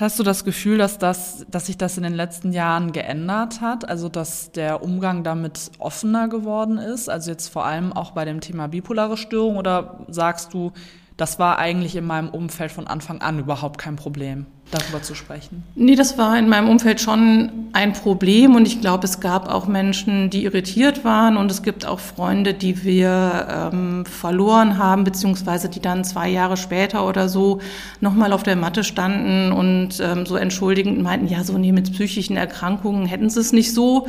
[0.00, 3.88] Hast du das Gefühl, dass das, dass sich das in den letzten Jahren geändert hat?
[3.88, 7.08] Also, dass der Umgang damit offener geworden ist?
[7.08, 10.72] Also jetzt vor allem auch bei dem Thema bipolare Störung oder sagst du,
[11.16, 15.62] das war eigentlich in meinem Umfeld von Anfang an überhaupt kein Problem, darüber zu sprechen.
[15.76, 19.68] Nee, das war in meinem Umfeld schon ein Problem und ich glaube, es gab auch
[19.68, 25.68] Menschen, die irritiert waren und es gibt auch Freunde, die wir ähm, verloren haben, beziehungsweise
[25.68, 27.60] die dann zwei Jahre später oder so
[28.00, 32.36] nochmal auf der Matte standen und ähm, so entschuldigend meinten, ja, so nee, mit psychischen
[32.36, 34.08] Erkrankungen hätten sie es nicht so.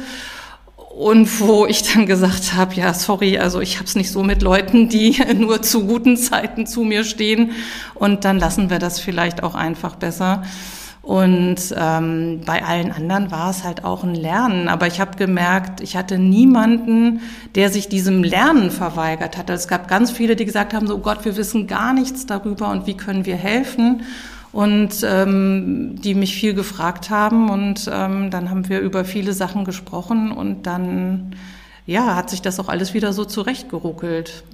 [0.95, 4.41] Und wo ich dann gesagt habe, ja, sorry, also ich habe es nicht so mit
[4.41, 7.51] Leuten, die nur zu guten Zeiten zu mir stehen.
[7.95, 10.43] Und dann lassen wir das vielleicht auch einfach besser.
[11.01, 14.69] Und ähm, bei allen anderen war es halt auch ein Lernen.
[14.69, 17.19] Aber ich habe gemerkt, ich hatte niemanden,
[17.55, 19.51] der sich diesem Lernen verweigert hat.
[19.51, 22.25] Also es gab ganz viele, die gesagt haben, so oh Gott, wir wissen gar nichts
[22.25, 24.03] darüber und wie können wir helfen
[24.55, 29.65] und ähm, die mich viel gefragt haben und ähm, dann haben wir über viele Sachen
[29.65, 31.35] gesprochen und dann
[31.85, 34.45] ja hat sich das auch alles wieder so zurechtgeruckelt.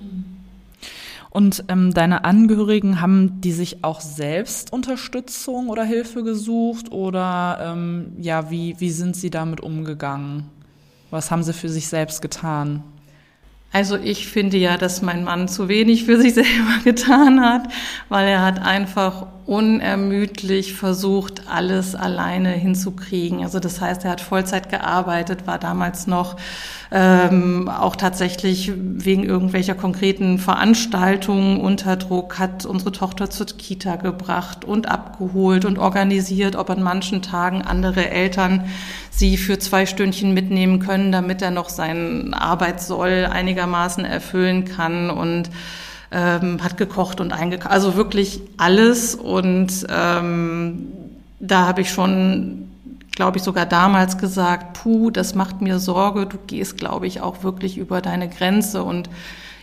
[1.29, 8.13] Und ähm, deine Angehörigen haben die sich auch selbst Unterstützung oder Hilfe gesucht oder ähm,
[8.17, 10.45] ja wie wie sind sie damit umgegangen?
[11.11, 12.83] Was haben sie für sich selbst getan?
[13.73, 17.71] Also ich finde ja, dass mein Mann zu wenig für sich selber getan hat,
[18.09, 23.43] weil er hat einfach unermüdlich versucht, alles alleine hinzukriegen.
[23.43, 26.37] Also das heißt, er hat Vollzeit gearbeitet, war damals noch
[26.89, 34.63] ähm, auch tatsächlich wegen irgendwelcher konkreten Veranstaltungen unter Druck, hat unsere Tochter zur Kita gebracht
[34.63, 38.63] und abgeholt und organisiert, ob an manchen Tagen andere Eltern
[39.09, 45.49] sie für zwei Stündchen mitnehmen können, damit er noch seinen Arbeitssoll einigermaßen erfüllen kann und
[46.11, 49.15] ähm, hat gekocht und eingekauft, also wirklich alles.
[49.15, 50.87] Und ähm,
[51.39, 52.69] da habe ich schon,
[53.15, 57.43] glaube ich, sogar damals gesagt, puh, das macht mir Sorge, du gehst, glaube ich, auch
[57.43, 58.83] wirklich über deine Grenze.
[58.83, 59.09] Und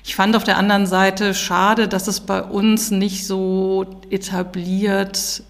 [0.05, 5.43] ich fand auf der anderen Seite schade, dass es bei uns nicht so etabliert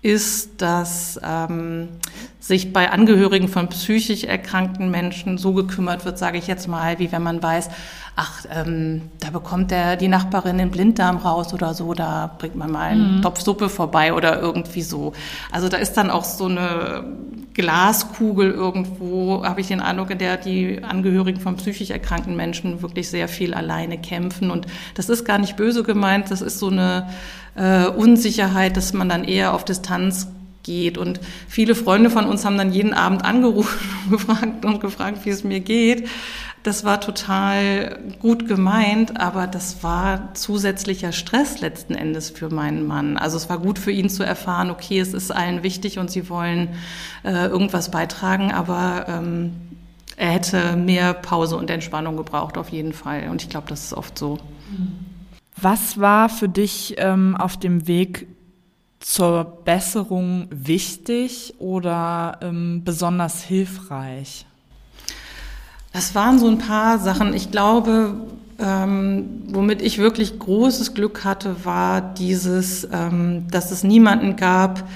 [0.00, 1.88] ist, dass ähm,
[2.48, 7.12] sich bei Angehörigen von psychisch erkrankten Menschen so gekümmert wird, sage ich jetzt mal, wie
[7.12, 7.68] wenn man weiß,
[8.16, 12.72] ach, ähm, da bekommt der die Nachbarin den Blinddarm raus oder so, da bringt man
[12.72, 13.22] mal einen mhm.
[13.22, 15.12] Topf Suppe vorbei oder irgendwie so.
[15.52, 17.04] Also da ist dann auch so eine
[17.52, 23.10] Glaskugel irgendwo, habe ich den Eindruck, in der die Angehörigen von psychisch erkrankten Menschen wirklich
[23.10, 24.50] sehr viel alleine kämpfen.
[24.50, 27.08] Und das ist gar nicht böse gemeint, das ist so eine
[27.56, 30.28] äh, Unsicherheit, dass man dann eher auf Distanz
[30.68, 30.98] geht.
[30.98, 35.30] Und viele Freunde von uns haben dann jeden Abend angerufen und gefragt und gefragt, wie
[35.30, 36.08] es mir geht.
[36.62, 43.16] Das war total gut gemeint, aber das war zusätzlicher Stress letzten Endes für meinen Mann.
[43.16, 46.28] Also es war gut für ihn zu erfahren, okay, es ist allen wichtig und sie
[46.28, 46.68] wollen
[47.24, 49.52] äh, irgendwas beitragen, aber ähm,
[50.16, 53.28] er hätte mehr Pause und Entspannung gebraucht auf jeden Fall.
[53.30, 54.38] Und ich glaube, das ist oft so.
[55.56, 58.26] Was war für dich ähm, auf dem Weg
[59.00, 64.46] zur Besserung wichtig oder ähm, besonders hilfreich?
[65.92, 67.34] Das waren so ein paar Sachen.
[67.34, 68.14] Ich glaube,
[68.58, 74.88] ähm, womit ich wirklich großes Glück hatte, war dieses, ähm, dass es niemanden gab,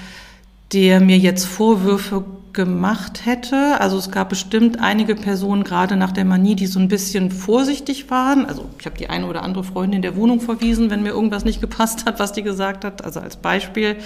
[0.73, 3.81] der mir jetzt Vorwürfe gemacht hätte.
[3.81, 8.09] Also es gab bestimmt einige Personen, gerade nach der Manie, die so ein bisschen vorsichtig
[8.11, 8.45] waren.
[8.45, 11.61] Also ich habe die eine oder andere Freundin der Wohnung verwiesen, wenn mir irgendwas nicht
[11.61, 13.03] gepasst hat, was die gesagt hat.
[13.03, 13.97] Also als Beispiel.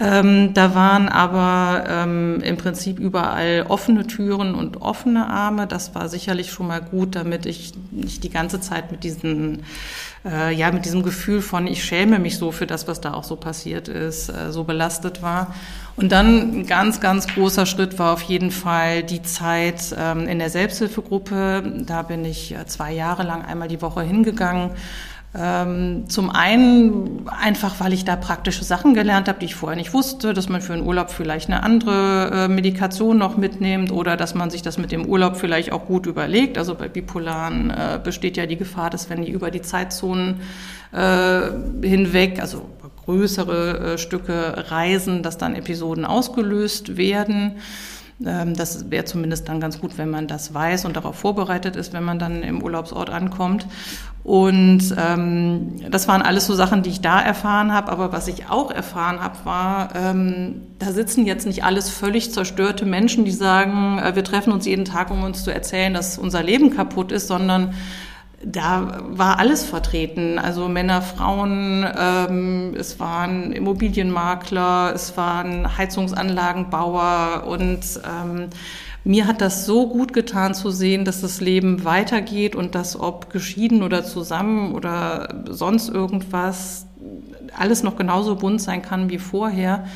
[0.00, 5.66] Ähm, da waren aber ähm, im Prinzip überall offene Türen und offene Arme.
[5.66, 9.62] Das war sicherlich schon mal gut, damit ich nicht die ganze Zeit mit diesen
[10.26, 13.24] äh, ja mit diesem Gefühl von ich schäme mich so für das, was da auch
[13.24, 15.54] so passiert ist, äh, so belastet war.
[15.96, 20.38] Und dann ein ganz, ganz großer Schritt war auf jeden Fall die Zeit ähm, in
[20.38, 21.84] der Selbsthilfegruppe.
[21.86, 24.72] Da bin ich äh, zwei Jahre lang einmal die Woche hingegangen.
[25.38, 29.92] Ähm, zum einen einfach, weil ich da praktische Sachen gelernt habe, die ich vorher nicht
[29.92, 34.34] wusste, dass man für einen Urlaub vielleicht eine andere äh, Medikation noch mitnimmt oder dass
[34.34, 36.56] man sich das mit dem Urlaub vielleicht auch gut überlegt.
[36.56, 40.40] Also bei Bipolaren äh, besteht ja die Gefahr, dass wenn die über die Zeitzonen
[40.92, 42.70] äh, hinweg, also
[43.04, 47.56] größere Stücke reisen, dass dann Episoden ausgelöst werden.
[48.24, 51.92] Ähm, das wäre zumindest dann ganz gut, wenn man das weiß und darauf vorbereitet ist,
[51.92, 53.66] wenn man dann im Urlaubsort ankommt.
[54.24, 57.92] Und ähm, das waren alles so Sachen, die ich da erfahren habe.
[57.92, 62.86] Aber was ich auch erfahren habe, war, ähm, da sitzen jetzt nicht alles völlig zerstörte
[62.86, 66.42] Menschen, die sagen, äh, wir treffen uns jeden Tag, um uns zu erzählen, dass unser
[66.42, 67.74] Leben kaputt ist, sondern
[68.48, 70.38] da war alles vertreten.
[70.38, 78.48] Also Männer, Frauen, ähm, es waren Immobilienmakler, es waren Heizungsanlagenbauer und ähm,
[79.02, 83.30] mir hat das so gut getan zu sehen, dass das Leben weitergeht und dass ob
[83.30, 86.86] geschieden oder zusammen oder sonst irgendwas
[87.56, 89.86] alles noch genauso bunt sein kann wie vorher,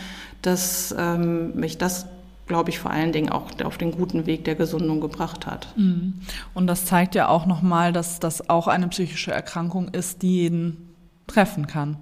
[0.42, 2.06] dass ähm, mich das
[2.50, 5.68] glaube ich, vor allen Dingen auch auf den guten Weg der Gesundung gebracht hat.
[5.76, 6.14] Mhm.
[6.52, 10.94] Und das zeigt ja auch nochmal, dass das auch eine psychische Erkrankung ist, die jeden
[11.28, 11.96] treffen kann.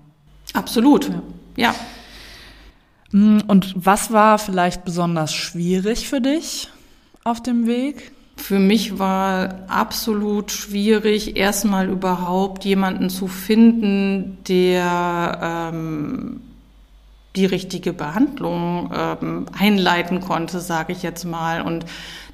[0.54, 1.22] Absolut, ja.
[1.56, 1.74] ja.
[3.12, 3.42] Mhm.
[3.46, 6.70] Und was war vielleicht besonders schwierig für dich
[7.24, 8.10] auf dem Weg?
[8.38, 16.40] Für mich war absolut schwierig, erstmal überhaupt jemanden zu finden, der ähm,
[17.38, 21.62] die richtige Behandlung ähm, einleiten konnte, sage ich jetzt mal.
[21.62, 21.86] Und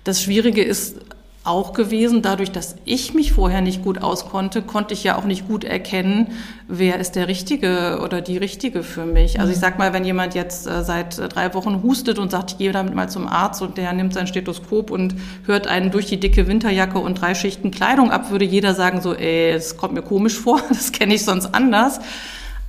[0.03, 0.97] das Schwierige ist
[1.45, 5.47] auch gewesen, dadurch, dass ich mich vorher nicht gut auskonnte, konnte ich ja auch nicht
[5.47, 6.29] gut erkennen,
[6.69, 9.39] wer ist der Richtige oder die Richtige für mich.
[9.39, 12.59] Also ich sag mal, wenn jemand jetzt äh, seit drei Wochen hustet und sagt, ich
[12.59, 16.19] gehe damit mal zum Arzt und der nimmt sein Stethoskop und hört einen durch die
[16.19, 20.03] dicke Winterjacke und drei Schichten Kleidung ab, würde jeder sagen so, ey, es kommt mir
[20.03, 22.01] komisch vor, das kenne ich sonst anders.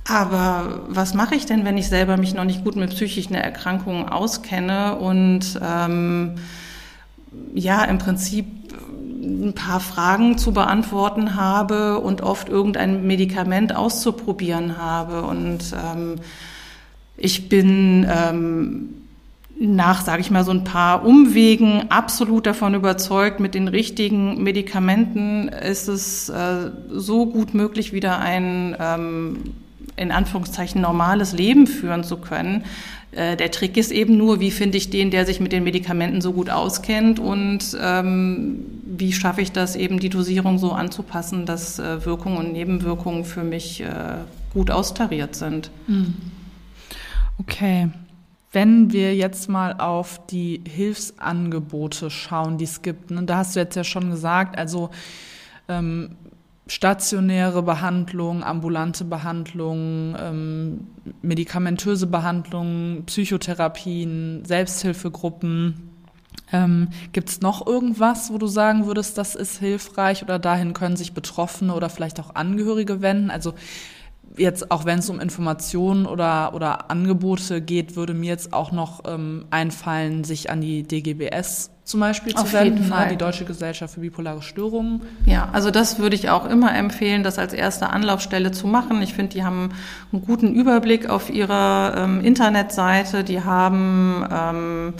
[0.08, 4.08] Aber was mache ich denn, wenn ich selber mich noch nicht gut mit psychischen Erkrankungen
[4.08, 6.36] auskenne und ähm,
[7.54, 8.46] ja im Prinzip
[9.20, 15.22] ein paar Fragen zu beantworten habe und oft irgendein Medikament auszuprobieren habe.
[15.22, 16.16] Und ähm,
[17.16, 18.94] ich bin ähm,
[19.58, 25.48] nach, sage ich mal, so ein paar Umwegen absolut davon überzeugt, mit den richtigen Medikamenten
[25.48, 29.38] ist es äh, so gut möglich, wieder ein ähm,
[29.96, 32.64] in Anführungszeichen normales Leben führen zu können.
[33.12, 36.20] Äh, der Trick ist eben nur, wie finde ich den, der sich mit den Medikamenten
[36.20, 41.78] so gut auskennt und ähm, wie schaffe ich das eben, die Dosierung so anzupassen, dass
[41.78, 43.88] äh, Wirkungen und Nebenwirkungen für mich äh,
[44.52, 45.70] gut austariert sind.
[45.86, 46.14] Hm.
[47.38, 47.90] Okay.
[48.52, 53.60] Wenn wir jetzt mal auf die Hilfsangebote schauen, die es gibt, ne, da hast du
[53.60, 54.88] jetzt ja schon gesagt, also
[55.68, 56.16] ähm,
[56.66, 60.86] stationäre Behandlung, ambulante Behandlung, ähm,
[61.22, 65.90] medikamentöse Behandlung, Psychotherapien, Selbsthilfegruppen.
[66.52, 70.96] Ähm, Gibt es noch irgendwas, wo du sagen würdest, das ist hilfreich oder dahin können
[70.96, 73.30] sich Betroffene oder vielleicht auch Angehörige wenden?
[73.30, 73.54] Also
[74.36, 79.02] jetzt, auch wenn es um Informationen oder, oder Angebote geht, würde mir jetzt auch noch
[79.06, 83.08] ähm, einfallen, sich an die DGBS zum Beispiel zu Auf wenden, jeden Fall.
[83.10, 85.02] die Deutsche Gesellschaft für bipolare Störungen.
[85.24, 89.00] Ja, also das würde ich auch immer empfehlen, das als erste Anlaufstelle zu machen.
[89.02, 89.70] Ich finde, die haben
[90.12, 93.22] einen guten Überblick auf ihrer ähm, Internetseite.
[93.22, 94.94] Die haben ähm,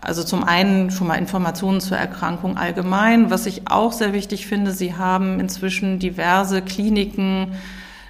[0.00, 3.30] also zum einen schon mal Informationen zur Erkrankung allgemein.
[3.30, 7.52] Was ich auch sehr wichtig finde, sie haben inzwischen diverse Kliniken,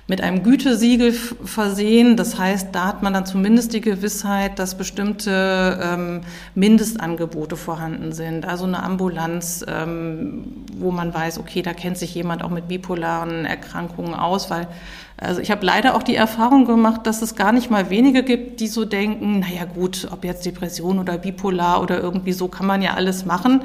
[0.07, 2.17] mit einem Gütesiegel versehen.
[2.17, 6.21] Das heißt, da hat man dann zumindest die Gewissheit, dass bestimmte ähm,
[6.55, 8.47] Mindestangebote vorhanden sind.
[8.47, 13.47] Also eine Ambulanz, ähm, wo man weiß, okay, da kennt sich jemand auch mit bipolaren
[13.47, 14.69] Erkrankungen aus, weil
[15.17, 18.59] also ich habe leider auch die Erfahrung gemacht, dass es gar nicht mal wenige gibt,
[18.61, 22.83] die so denken, naja gut, ob jetzt Depression oder bipolar oder irgendwie so kann man
[22.83, 23.63] ja alles machen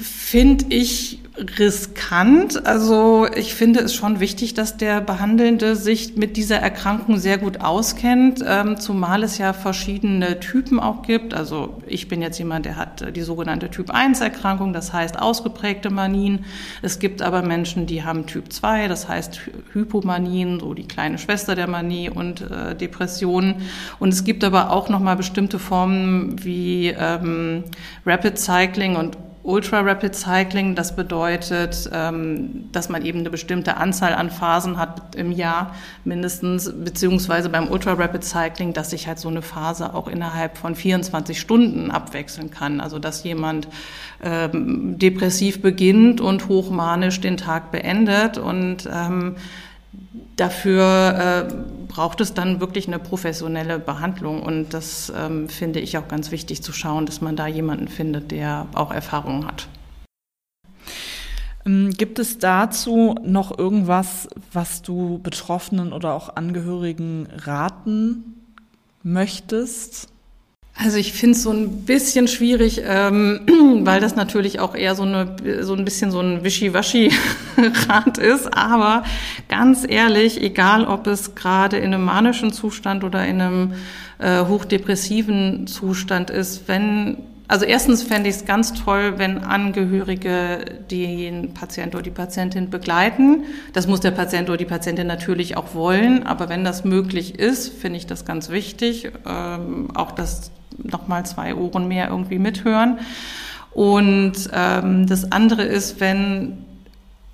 [0.00, 1.20] finde ich
[1.58, 2.66] riskant.
[2.66, 7.60] Also ich finde es schon wichtig, dass der Behandelnde sich mit dieser Erkrankung sehr gut
[7.60, 11.34] auskennt, ähm, zumal es ja verschiedene Typen auch gibt.
[11.34, 16.44] Also ich bin jetzt jemand, der hat die sogenannte Typ-1-Erkrankung, das heißt ausgeprägte Manien.
[16.82, 19.40] Es gibt aber Menschen, die haben Typ 2, das heißt
[19.72, 23.62] Hypomanien, so die kleine Schwester der Manie und äh, Depressionen.
[23.98, 27.64] Und es gibt aber auch nochmal bestimmte Formen wie ähm,
[28.04, 34.12] Rapid Cycling und Ultra Rapid Cycling, das bedeutet, ähm, dass man eben eine bestimmte Anzahl
[34.12, 35.74] an Phasen hat im Jahr
[36.04, 40.74] mindestens, beziehungsweise beim Ultra Rapid Cycling, dass sich halt so eine Phase auch innerhalb von
[40.74, 42.80] 24 Stunden abwechseln kann.
[42.80, 43.68] Also dass jemand
[44.22, 49.36] ähm, depressiv beginnt und hochmanisch den Tag beendet und ähm,
[50.36, 51.54] dafür äh,
[51.86, 54.42] braucht es dann wirklich eine professionelle Behandlung.
[54.42, 58.30] Und das ähm, finde ich auch ganz wichtig zu schauen, dass man da jemanden findet,
[58.30, 59.68] der auch Erfahrung hat.
[61.66, 68.24] Ähm, gibt es dazu noch irgendwas, was du Betroffenen oder auch Angehörigen raten
[69.02, 70.08] möchtest?
[70.76, 73.40] Also ich finde es so ein bisschen schwierig, ähm,
[73.84, 78.56] weil das natürlich auch eher so, eine, so ein bisschen so ein Wischiwaschi-Rat ist.
[78.56, 79.04] Aber
[79.48, 83.72] ganz ehrlich, egal ob es gerade in einem manischen Zustand oder in einem
[84.18, 87.18] äh, hochdepressiven Zustand ist, wenn
[87.50, 93.42] also erstens fände ich es ganz toll, wenn Angehörige den Patient oder die Patientin begleiten.
[93.72, 97.74] Das muss der Patient oder die Patientin natürlich auch wollen, aber wenn das möglich ist,
[97.74, 99.10] finde ich das ganz wichtig.
[99.26, 100.52] Ähm, auch, dass
[100.84, 102.98] nochmal zwei Ohren mehr irgendwie mithören.
[103.72, 106.64] Und ähm, das andere ist, wenn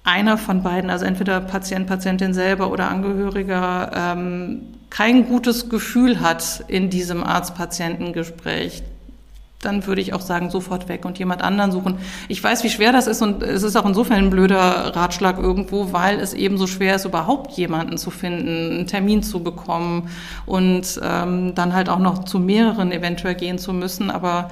[0.04, 6.64] einer von beiden, also entweder Patient, Patientin selber oder Angehöriger, ähm, kein gutes Gefühl hat
[6.68, 8.82] in diesem Arzt-Patienten-Gespräch,
[9.66, 11.98] dann würde ich auch sagen, sofort weg und jemand anderen suchen.
[12.28, 15.92] Ich weiß, wie schwer das ist und es ist auch insofern ein blöder Ratschlag irgendwo,
[15.92, 20.08] weil es eben so schwer ist, überhaupt jemanden zu finden, einen Termin zu bekommen
[20.46, 24.10] und ähm, dann halt auch noch zu mehreren eventuell gehen zu müssen.
[24.10, 24.50] Aber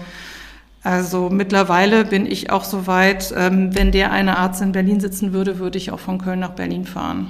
[0.82, 5.32] also mittlerweile bin ich auch so weit, ähm, wenn der eine Arzt in Berlin sitzen
[5.32, 7.28] würde, würde ich auch von Köln nach Berlin fahren.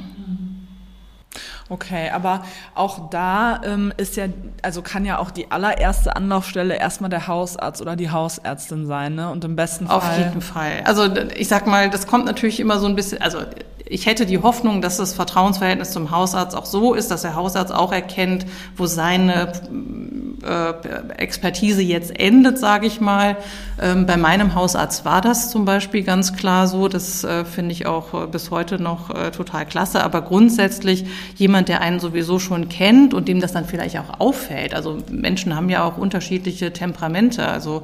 [1.75, 2.45] Okay, aber
[2.77, 4.27] auch da ähm, ist ja,
[4.62, 9.29] also kann ja auch die allererste Anlaufstelle erstmal der Hausarzt oder die Hausärztin sein, ne?
[9.29, 9.97] Und im besten Fall.
[9.97, 10.83] Auf jeden Fall.
[10.85, 13.39] Also ich sag mal, das kommt natürlich immer so ein bisschen, also
[13.87, 17.75] ich hätte die Hoffnung, dass das Vertrauensverhältnis zum Hausarzt auch so ist, dass der Hausarzt
[17.75, 18.47] auch erkennt,
[18.77, 19.53] wo seine
[20.45, 20.72] äh,
[21.16, 23.37] Expertise jetzt endet, sage ich mal.
[23.81, 26.89] Ähm, bei meinem Hausarzt war das zum Beispiel ganz klar so.
[26.89, 30.03] Das äh, finde ich auch äh, bis heute noch äh, total klasse.
[30.03, 31.05] Aber grundsätzlich
[31.37, 34.75] jemand, der einen sowieso schon kennt und dem das dann vielleicht auch auffällt.
[34.75, 37.47] Also Menschen haben ja auch unterschiedliche Temperamente.
[37.47, 37.83] Also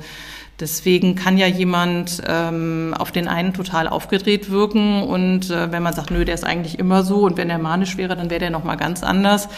[0.61, 5.95] Deswegen kann ja jemand ähm, auf den einen total aufgedreht wirken und äh, wenn man
[5.95, 8.51] sagt, nö, der ist eigentlich immer so und wenn er manisch wäre, dann wäre der
[8.51, 9.49] noch mal ganz anders.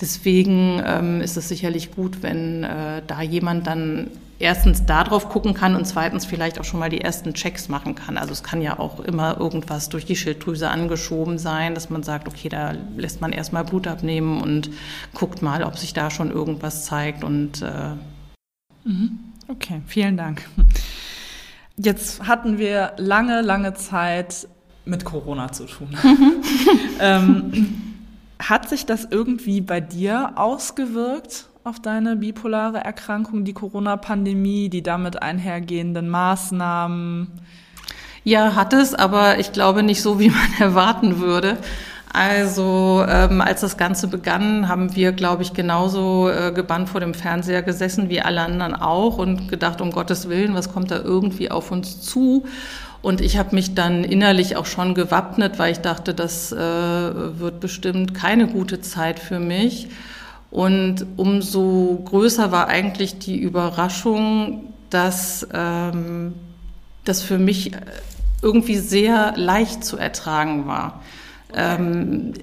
[0.00, 4.08] Deswegen ähm, ist es sicherlich gut, wenn äh, da jemand dann
[4.42, 8.18] erstens darauf gucken kann und zweitens vielleicht auch schon mal die ersten Checks machen kann.
[8.18, 12.26] Also es kann ja auch immer irgendwas durch die Schilddrüse angeschoben sein, dass man sagt,
[12.26, 14.70] okay, da lässt man erstmal Blut abnehmen und
[15.14, 17.94] guckt mal, ob sich da schon irgendwas zeigt und äh,
[18.84, 19.18] mhm.
[19.48, 20.48] Okay, vielen Dank.
[21.76, 24.48] Jetzt hatten wir lange, lange Zeit
[24.84, 25.96] mit Corona zu tun.
[26.02, 26.42] Mhm.
[27.00, 27.82] ähm,
[28.40, 35.22] hat sich das irgendwie bei dir ausgewirkt auf deine bipolare Erkrankung, die Corona-Pandemie, die damit
[35.22, 37.28] einhergehenden Maßnahmen?
[38.24, 41.56] Ja, hat es, aber ich glaube nicht so, wie man erwarten würde.
[42.12, 47.14] Also ähm, als das Ganze begann, haben wir, glaube ich, genauso äh, gebannt vor dem
[47.14, 51.50] Fernseher gesessen wie alle anderen auch und gedacht, um Gottes Willen, was kommt da irgendwie
[51.50, 52.44] auf uns zu?
[53.00, 57.60] Und ich habe mich dann innerlich auch schon gewappnet, weil ich dachte, das äh, wird
[57.60, 59.88] bestimmt keine gute Zeit für mich.
[60.52, 66.34] Und umso größer war eigentlich die Überraschung, dass ähm,
[67.04, 67.72] das für mich
[68.42, 71.00] irgendwie sehr leicht zu ertragen war.
[71.54, 72.34] Ähm,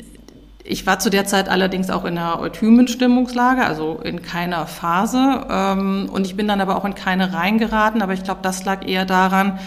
[0.64, 5.46] ich war zu der Zeit allerdings auch in einer Euthymen-Stimmungslage, also in keiner Phase.
[5.48, 8.02] Ähm, und ich bin dann aber auch in keine reingeraten.
[8.02, 9.60] Aber ich glaube, das lag eher daran,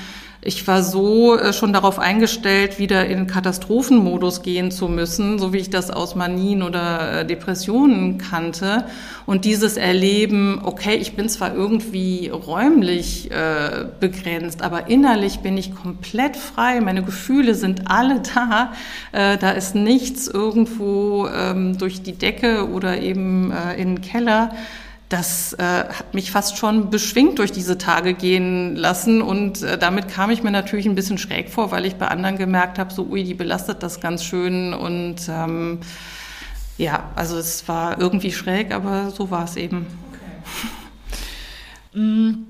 [0.44, 5.58] ich war so äh, schon darauf eingestellt, wieder in Katastrophenmodus gehen zu müssen, so wie
[5.58, 8.86] ich das aus Manien oder äh, Depressionen kannte.
[9.24, 15.76] Und dieses Erleben, okay, ich bin zwar irgendwie räumlich äh, begrenzt, aber innerlich bin ich
[15.76, 16.80] komplett frei.
[16.80, 18.72] Meine Gefühle sind alle da.
[19.12, 24.50] Da ist nichts irgendwo ähm, durch die Decke oder eben in den Keller
[25.12, 30.08] das äh, hat mich fast schon beschwingt durch diese Tage gehen lassen und äh, damit
[30.08, 33.04] kam ich mir natürlich ein bisschen schräg vor, weil ich bei anderen gemerkt habe, so
[33.04, 35.80] ui, die belastet das ganz schön und ähm,
[36.78, 39.86] ja, also es war irgendwie schräg, aber so war es eben.
[41.92, 42.00] Okay.
[42.00, 42.46] Mm,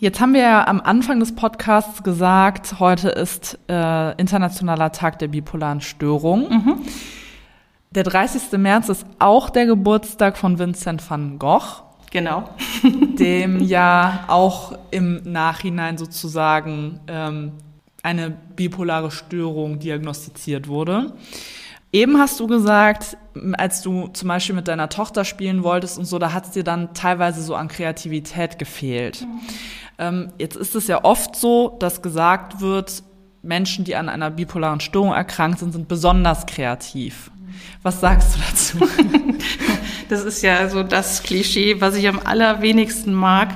[0.00, 5.28] jetzt haben wir ja am Anfang des Podcasts gesagt, heute ist äh, Internationaler Tag der
[5.28, 6.48] bipolaren Störung.
[6.48, 6.78] Mhm.
[7.90, 8.58] Der 30.
[8.58, 11.85] März ist auch der Geburtstag von Vincent van Gogh.
[12.10, 12.48] Genau.
[13.18, 17.52] dem ja auch im Nachhinein sozusagen ähm,
[18.02, 21.12] eine bipolare Störung diagnostiziert wurde.
[21.92, 23.16] Eben hast du gesagt,
[23.54, 26.64] als du zum Beispiel mit deiner Tochter spielen wolltest und so, da hat es dir
[26.64, 29.22] dann teilweise so an Kreativität gefehlt.
[29.22, 29.40] Mhm.
[29.98, 33.02] Ähm, jetzt ist es ja oft so, dass gesagt wird,
[33.42, 37.30] Menschen, die an einer bipolaren Störung erkrankt sind, sind besonders kreativ.
[37.82, 38.78] Was sagst du dazu?
[40.08, 43.50] Das ist ja so das Klischee, was ich am allerwenigsten mag.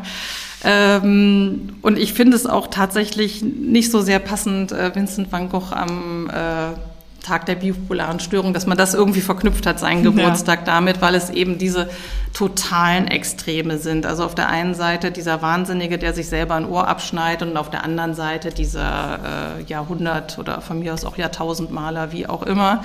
[0.63, 5.73] Ähm, und ich finde es auch tatsächlich nicht so sehr passend, äh, Vincent van Gogh
[5.73, 6.77] am äh,
[7.23, 10.65] Tag der bipolaren Störung, dass man das irgendwie verknüpft hat, seinen Geburtstag ja.
[10.67, 11.89] damit, weil es eben diese
[12.33, 14.07] totalen Extreme sind.
[14.07, 17.71] Also auf der einen Seite dieser Wahnsinnige, der sich selber ein Ohr abschneidet und auf
[17.71, 22.85] der anderen Seite dieser äh, Jahrhundert oder von mir aus auch Jahrtausendmaler, wie auch immer.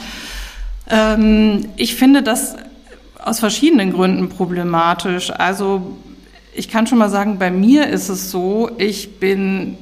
[0.89, 2.55] Ähm, ich finde das
[3.25, 5.31] aus verschiedenen Gründen problematisch.
[5.31, 5.97] Also
[6.53, 9.77] ich kann schon mal sagen, bei mir ist es so, ich bin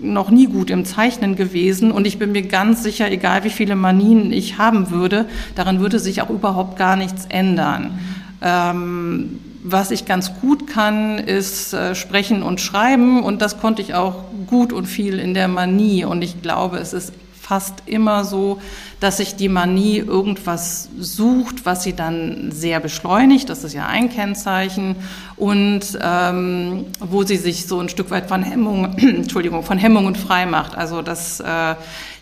[0.00, 3.76] noch nie gut im Zeichnen gewesen und ich bin mir ganz sicher, egal wie viele
[3.76, 7.98] Manien ich haben würde, daran würde sich auch überhaupt gar nichts ändern.
[8.40, 13.94] Ähm, was ich ganz gut kann, ist äh, sprechen und schreiben und das konnte ich
[13.94, 17.12] auch gut und viel in der Manie und ich glaube, es ist
[17.48, 18.60] fast immer so,
[19.00, 23.48] dass sich die Manie irgendwas sucht, was sie dann sehr beschleunigt.
[23.48, 24.96] Das ist ja ein Kennzeichen.
[25.36, 30.44] Und ähm, wo sie sich so ein Stück weit von Hemmung, Entschuldigung, von Hemmungen frei
[30.44, 30.76] macht.
[30.76, 31.74] Also dass äh,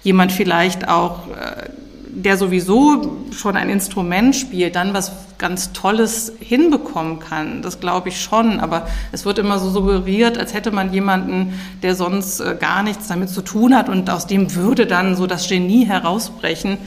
[0.04, 1.70] jemand vielleicht auch äh,
[2.16, 7.60] der sowieso schon ein Instrument spielt, dann was ganz Tolles hinbekommen kann.
[7.60, 8.58] Das glaube ich schon.
[8.58, 13.08] Aber es wird immer so suggeriert, als hätte man jemanden, der sonst äh, gar nichts
[13.08, 16.78] damit zu tun hat und aus dem würde dann so das Genie herausbrechen.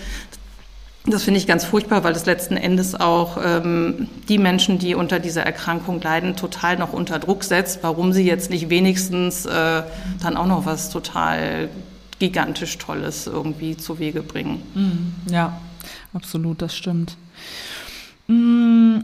[1.05, 5.19] Das finde ich ganz furchtbar, weil das letzten Endes auch ähm, die Menschen, die unter
[5.19, 9.83] dieser Erkrankung leiden, total noch unter Druck setzt, warum sie jetzt nicht wenigstens äh,
[10.21, 11.69] dann auch noch was total
[12.19, 14.61] gigantisch Tolles irgendwie zu Wege bringen.
[14.75, 15.33] Mhm.
[15.33, 15.59] Ja,
[16.13, 17.17] absolut, das stimmt.
[18.27, 19.03] Mhm.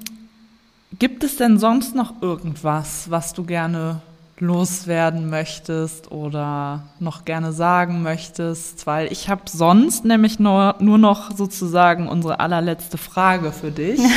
[0.98, 4.02] Gibt es denn sonst noch irgendwas, was du gerne
[4.38, 8.88] loswerden möchtest oder noch gerne sagen möchtest?
[8.88, 14.00] Weil ich habe sonst nämlich nur, nur noch sozusagen unsere allerletzte Frage für dich.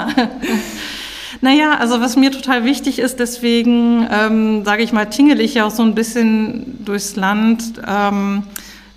[1.40, 5.66] Naja, also was mir total wichtig ist, deswegen ähm, sage ich mal, tingel ich ja
[5.66, 8.44] auch so ein bisschen durchs Land, ähm,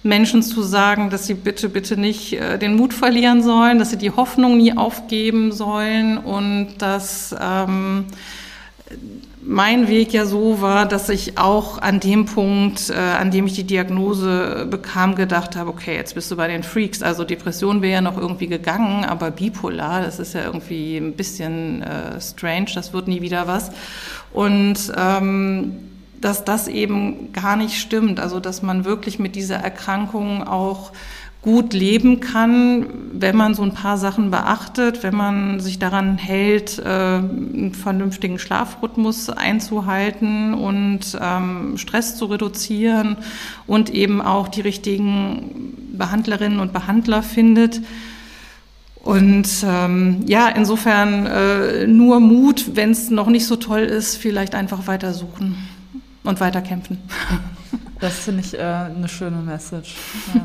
[0.01, 3.97] Menschen zu sagen, dass sie bitte, bitte nicht äh, den Mut verlieren sollen, dass sie
[3.97, 8.05] die Hoffnung nie aufgeben sollen und dass ähm,
[9.41, 13.53] mein Weg ja so war, dass ich auch an dem Punkt, äh, an dem ich
[13.53, 17.01] die Diagnose bekam, gedacht habe, okay, jetzt bist du bei den Freaks.
[17.01, 21.81] Also Depression wäre ja noch irgendwie gegangen, aber bipolar, das ist ja irgendwie ein bisschen
[21.83, 23.71] äh, strange, das wird nie wieder was.
[24.33, 25.73] Und ähm,
[26.19, 30.91] dass das eben gar nicht stimmt, also dass man wirklich mit dieser Erkrankung auch
[31.41, 36.79] gut leben kann, wenn man so ein paar Sachen beachtet, wenn man sich daran hält,
[36.79, 43.15] äh, einen vernünftigen Schlafrhythmus einzuhalten und ähm, Stress zu reduzieren
[43.67, 47.81] und eben auch die richtigen Behandlerinnen und Behandler findet.
[49.01, 54.55] Und ähm, ja, insofern äh, nur Mut, wenn es noch nicht so toll ist, vielleicht
[54.55, 55.55] einfach weiter suchen
[56.25, 56.97] und weiter kämpfen.
[58.01, 59.95] Das finde ich äh, eine schöne Message.
[60.35, 60.41] Ja.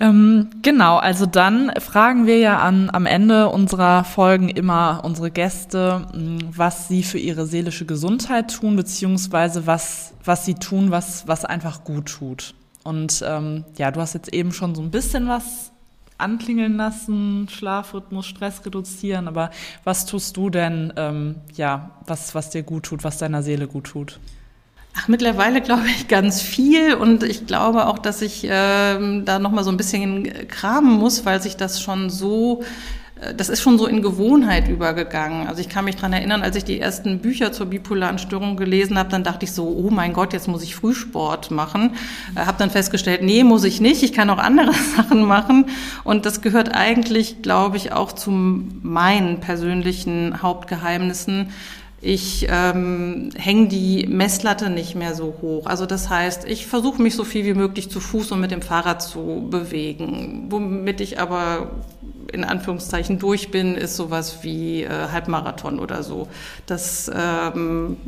[0.00, 6.06] Ähm, genau, also dann fragen wir ja an, am Ende unserer Folgen immer unsere Gäste,
[6.14, 11.44] mm, was sie für ihre seelische Gesundheit tun, beziehungsweise was, was sie tun, was, was
[11.44, 12.54] einfach gut tut.
[12.82, 15.70] Und ähm, ja, du hast jetzt eben schon so ein bisschen was
[16.16, 19.50] anklingeln lassen, Schlafrhythmus, Stress reduzieren, aber
[19.84, 23.84] was tust du denn, ähm, ja, was, was dir gut tut, was deiner Seele gut
[23.84, 24.18] tut?
[25.00, 28.50] Ach, mittlerweile glaube ich ganz viel und ich glaube auch, dass ich äh,
[29.24, 32.62] da noch mal so ein bisschen kramen muss, weil sich das schon so
[33.20, 35.46] äh, das ist schon so in Gewohnheit übergegangen.
[35.46, 38.98] Also ich kann mich dran erinnern, als ich die ersten Bücher zur bipolaren Störung gelesen
[38.98, 41.94] habe, dann dachte ich so, oh mein Gott, jetzt muss ich Frühsport machen.
[42.34, 44.02] Äh, habe dann festgestellt, nee, muss ich nicht.
[44.02, 45.66] Ich kann auch andere Sachen machen.
[46.04, 51.48] Und das gehört eigentlich, glaube ich, auch zu meinen persönlichen Hauptgeheimnissen,
[52.02, 55.66] ich ähm, hänge die Messlatte nicht mehr so hoch.
[55.66, 58.62] Also das heißt, ich versuche mich so viel wie möglich zu Fuß und mit dem
[58.62, 60.46] Fahrrad zu bewegen.
[60.48, 61.70] Womit ich aber
[62.32, 66.28] in Anführungszeichen durch bin, ist sowas wie äh, Halbmarathon oder so.
[66.64, 67.98] Das ähm,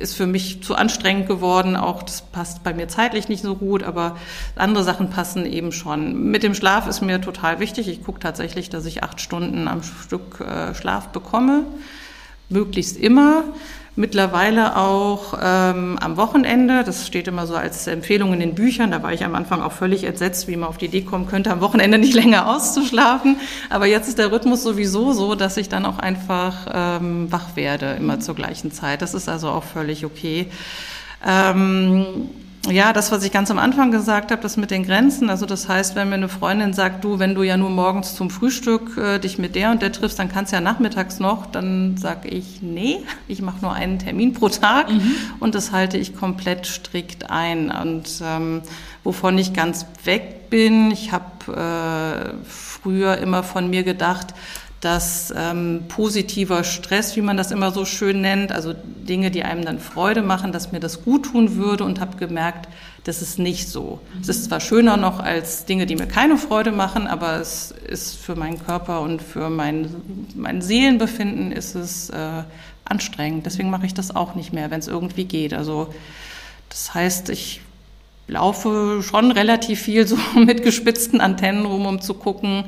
[0.00, 1.74] ist für mich zu anstrengend geworden.
[1.74, 4.16] Auch das passt bei mir zeitlich nicht so gut, aber
[4.54, 6.30] andere Sachen passen eben schon.
[6.30, 7.88] Mit dem Schlaf ist mir total wichtig.
[7.88, 11.64] Ich gucke tatsächlich, dass ich acht Stunden am Stück äh, Schlaf bekomme
[12.48, 13.44] möglichst immer.
[13.96, 19.04] Mittlerweile auch ähm, am Wochenende, das steht immer so als Empfehlung in den Büchern, da
[19.04, 21.60] war ich am Anfang auch völlig entsetzt, wie man auf die Idee kommen könnte, am
[21.60, 23.36] Wochenende nicht länger auszuschlafen.
[23.70, 27.92] Aber jetzt ist der Rhythmus sowieso so, dass ich dann auch einfach ähm, wach werde,
[27.92, 29.00] immer zur gleichen Zeit.
[29.00, 30.48] Das ist also auch völlig okay.
[31.24, 32.30] Ähm,
[32.70, 35.28] ja, das, was ich ganz am Anfang gesagt habe, das mit den Grenzen.
[35.28, 38.30] Also das heißt, wenn mir eine Freundin sagt, du, wenn du ja nur morgens zum
[38.30, 41.96] Frühstück äh, dich mit der und der triffst, dann kannst du ja nachmittags noch, dann
[41.96, 45.14] sage ich, nee, ich mache nur einen Termin pro Tag mhm.
[45.40, 47.70] und das halte ich komplett strikt ein.
[47.70, 48.62] Und ähm,
[49.02, 54.34] wovon ich ganz weg bin, ich habe äh, früher immer von mir gedacht,
[54.84, 59.64] dass ähm, positiver Stress, wie man das immer so schön nennt, also Dinge, die einem
[59.64, 62.68] dann Freude machen, dass mir das gut tun würde und habe gemerkt,
[63.04, 64.00] das ist nicht so.
[64.20, 68.16] Es ist zwar schöner noch als Dinge, die mir keine Freude machen, aber es ist
[68.16, 69.88] für meinen Körper und für mein,
[70.34, 72.42] mein Seelenbefinden ist es äh,
[72.84, 73.46] anstrengend.
[73.46, 75.54] Deswegen mache ich das auch nicht mehr, wenn es irgendwie geht.
[75.54, 75.94] Also
[76.68, 77.62] das heißt, ich
[78.26, 82.64] laufe schon relativ viel so mit gespitzten Antennen rum, um zu gucken,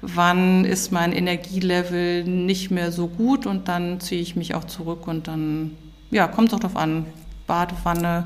[0.00, 5.06] wann ist mein Energielevel nicht mehr so gut und dann ziehe ich mich auch zurück
[5.06, 5.72] und dann,
[6.10, 7.06] ja, kommt es auch darauf an,
[7.46, 8.24] Badewanne,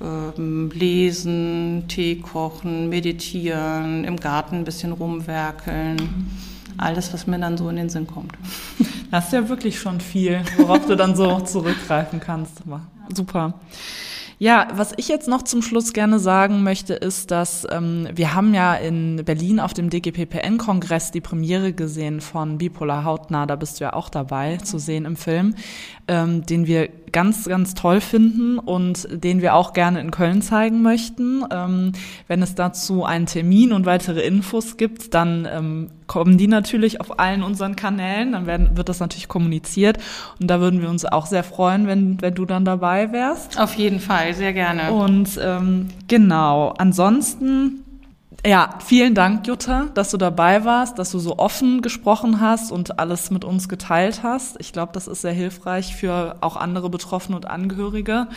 [0.00, 6.30] ähm, lesen, Tee kochen, meditieren, im Garten ein bisschen rumwerkeln.
[6.78, 8.32] Alles, was mir dann so in den Sinn kommt.
[9.10, 12.62] Das ist ja wirklich schon viel, worauf du dann so zurückgreifen kannst.
[13.12, 13.54] Super.
[14.42, 18.54] Ja, was ich jetzt noch zum Schluss gerne sagen möchte, ist, dass ähm, wir haben
[18.54, 23.84] ja in Berlin auf dem DGPPN-Kongress die Premiere gesehen von Bipolar Hautnah, da bist du
[23.84, 25.56] ja auch dabei zu sehen im Film,
[26.08, 30.80] ähm, den wir ganz, ganz toll finden und den wir auch gerne in Köln zeigen
[30.80, 31.44] möchten.
[31.50, 31.92] Ähm,
[32.26, 37.20] wenn es dazu einen Termin und weitere Infos gibt, dann ähm, kommen die natürlich auf
[37.20, 39.96] allen unseren Kanälen, dann werden, wird das natürlich kommuniziert
[40.40, 43.60] und da würden wir uns auch sehr freuen, wenn, wenn du dann dabei wärst.
[43.60, 44.90] Auf jeden Fall, sehr gerne.
[44.90, 47.84] Und ähm, genau, ansonsten
[48.46, 52.98] ja, vielen Dank, Jutta, dass du dabei warst, dass du so offen gesprochen hast und
[52.98, 54.56] alles mit uns geteilt hast.
[54.60, 58.28] Ich glaube, das ist sehr hilfreich für auch andere Betroffene und Angehörige.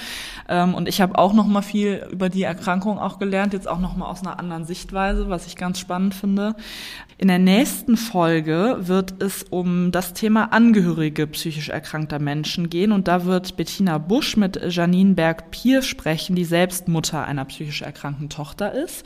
[0.50, 3.80] Ähm, und ich habe auch noch mal viel über die Erkrankung auch gelernt, jetzt auch
[3.80, 6.56] noch mal aus einer anderen Sichtweise, was ich ganz spannend finde.
[7.18, 13.08] In der nächsten Folge wird es um das Thema Angehörige psychisch erkrankter Menschen gehen und
[13.08, 18.74] da wird Bettina Busch mit Janine Berg-Pier sprechen, die selbst Mutter einer psychisch erkrankten Tochter
[18.74, 19.06] ist.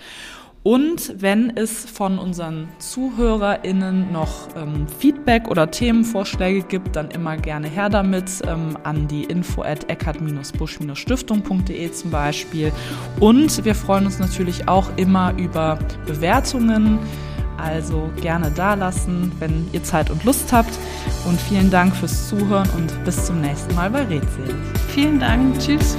[0.68, 7.70] Und wenn es von unseren ZuhörerInnen noch ähm, Feedback oder Themenvorschläge gibt, dann immer gerne
[7.70, 12.74] her damit ähm, an die info at eckart-busch-stiftung.de zum Beispiel.
[13.22, 16.99] Und wir freuen uns natürlich auch immer über Bewertungen.
[17.57, 20.78] Also gerne da lassen, wenn ihr Zeit und Lust habt.
[21.26, 24.53] Und vielen Dank fürs Zuhören und bis zum nächsten Mal bei Rätsel.
[24.89, 25.57] Vielen Dank.
[25.59, 25.95] Tschüss.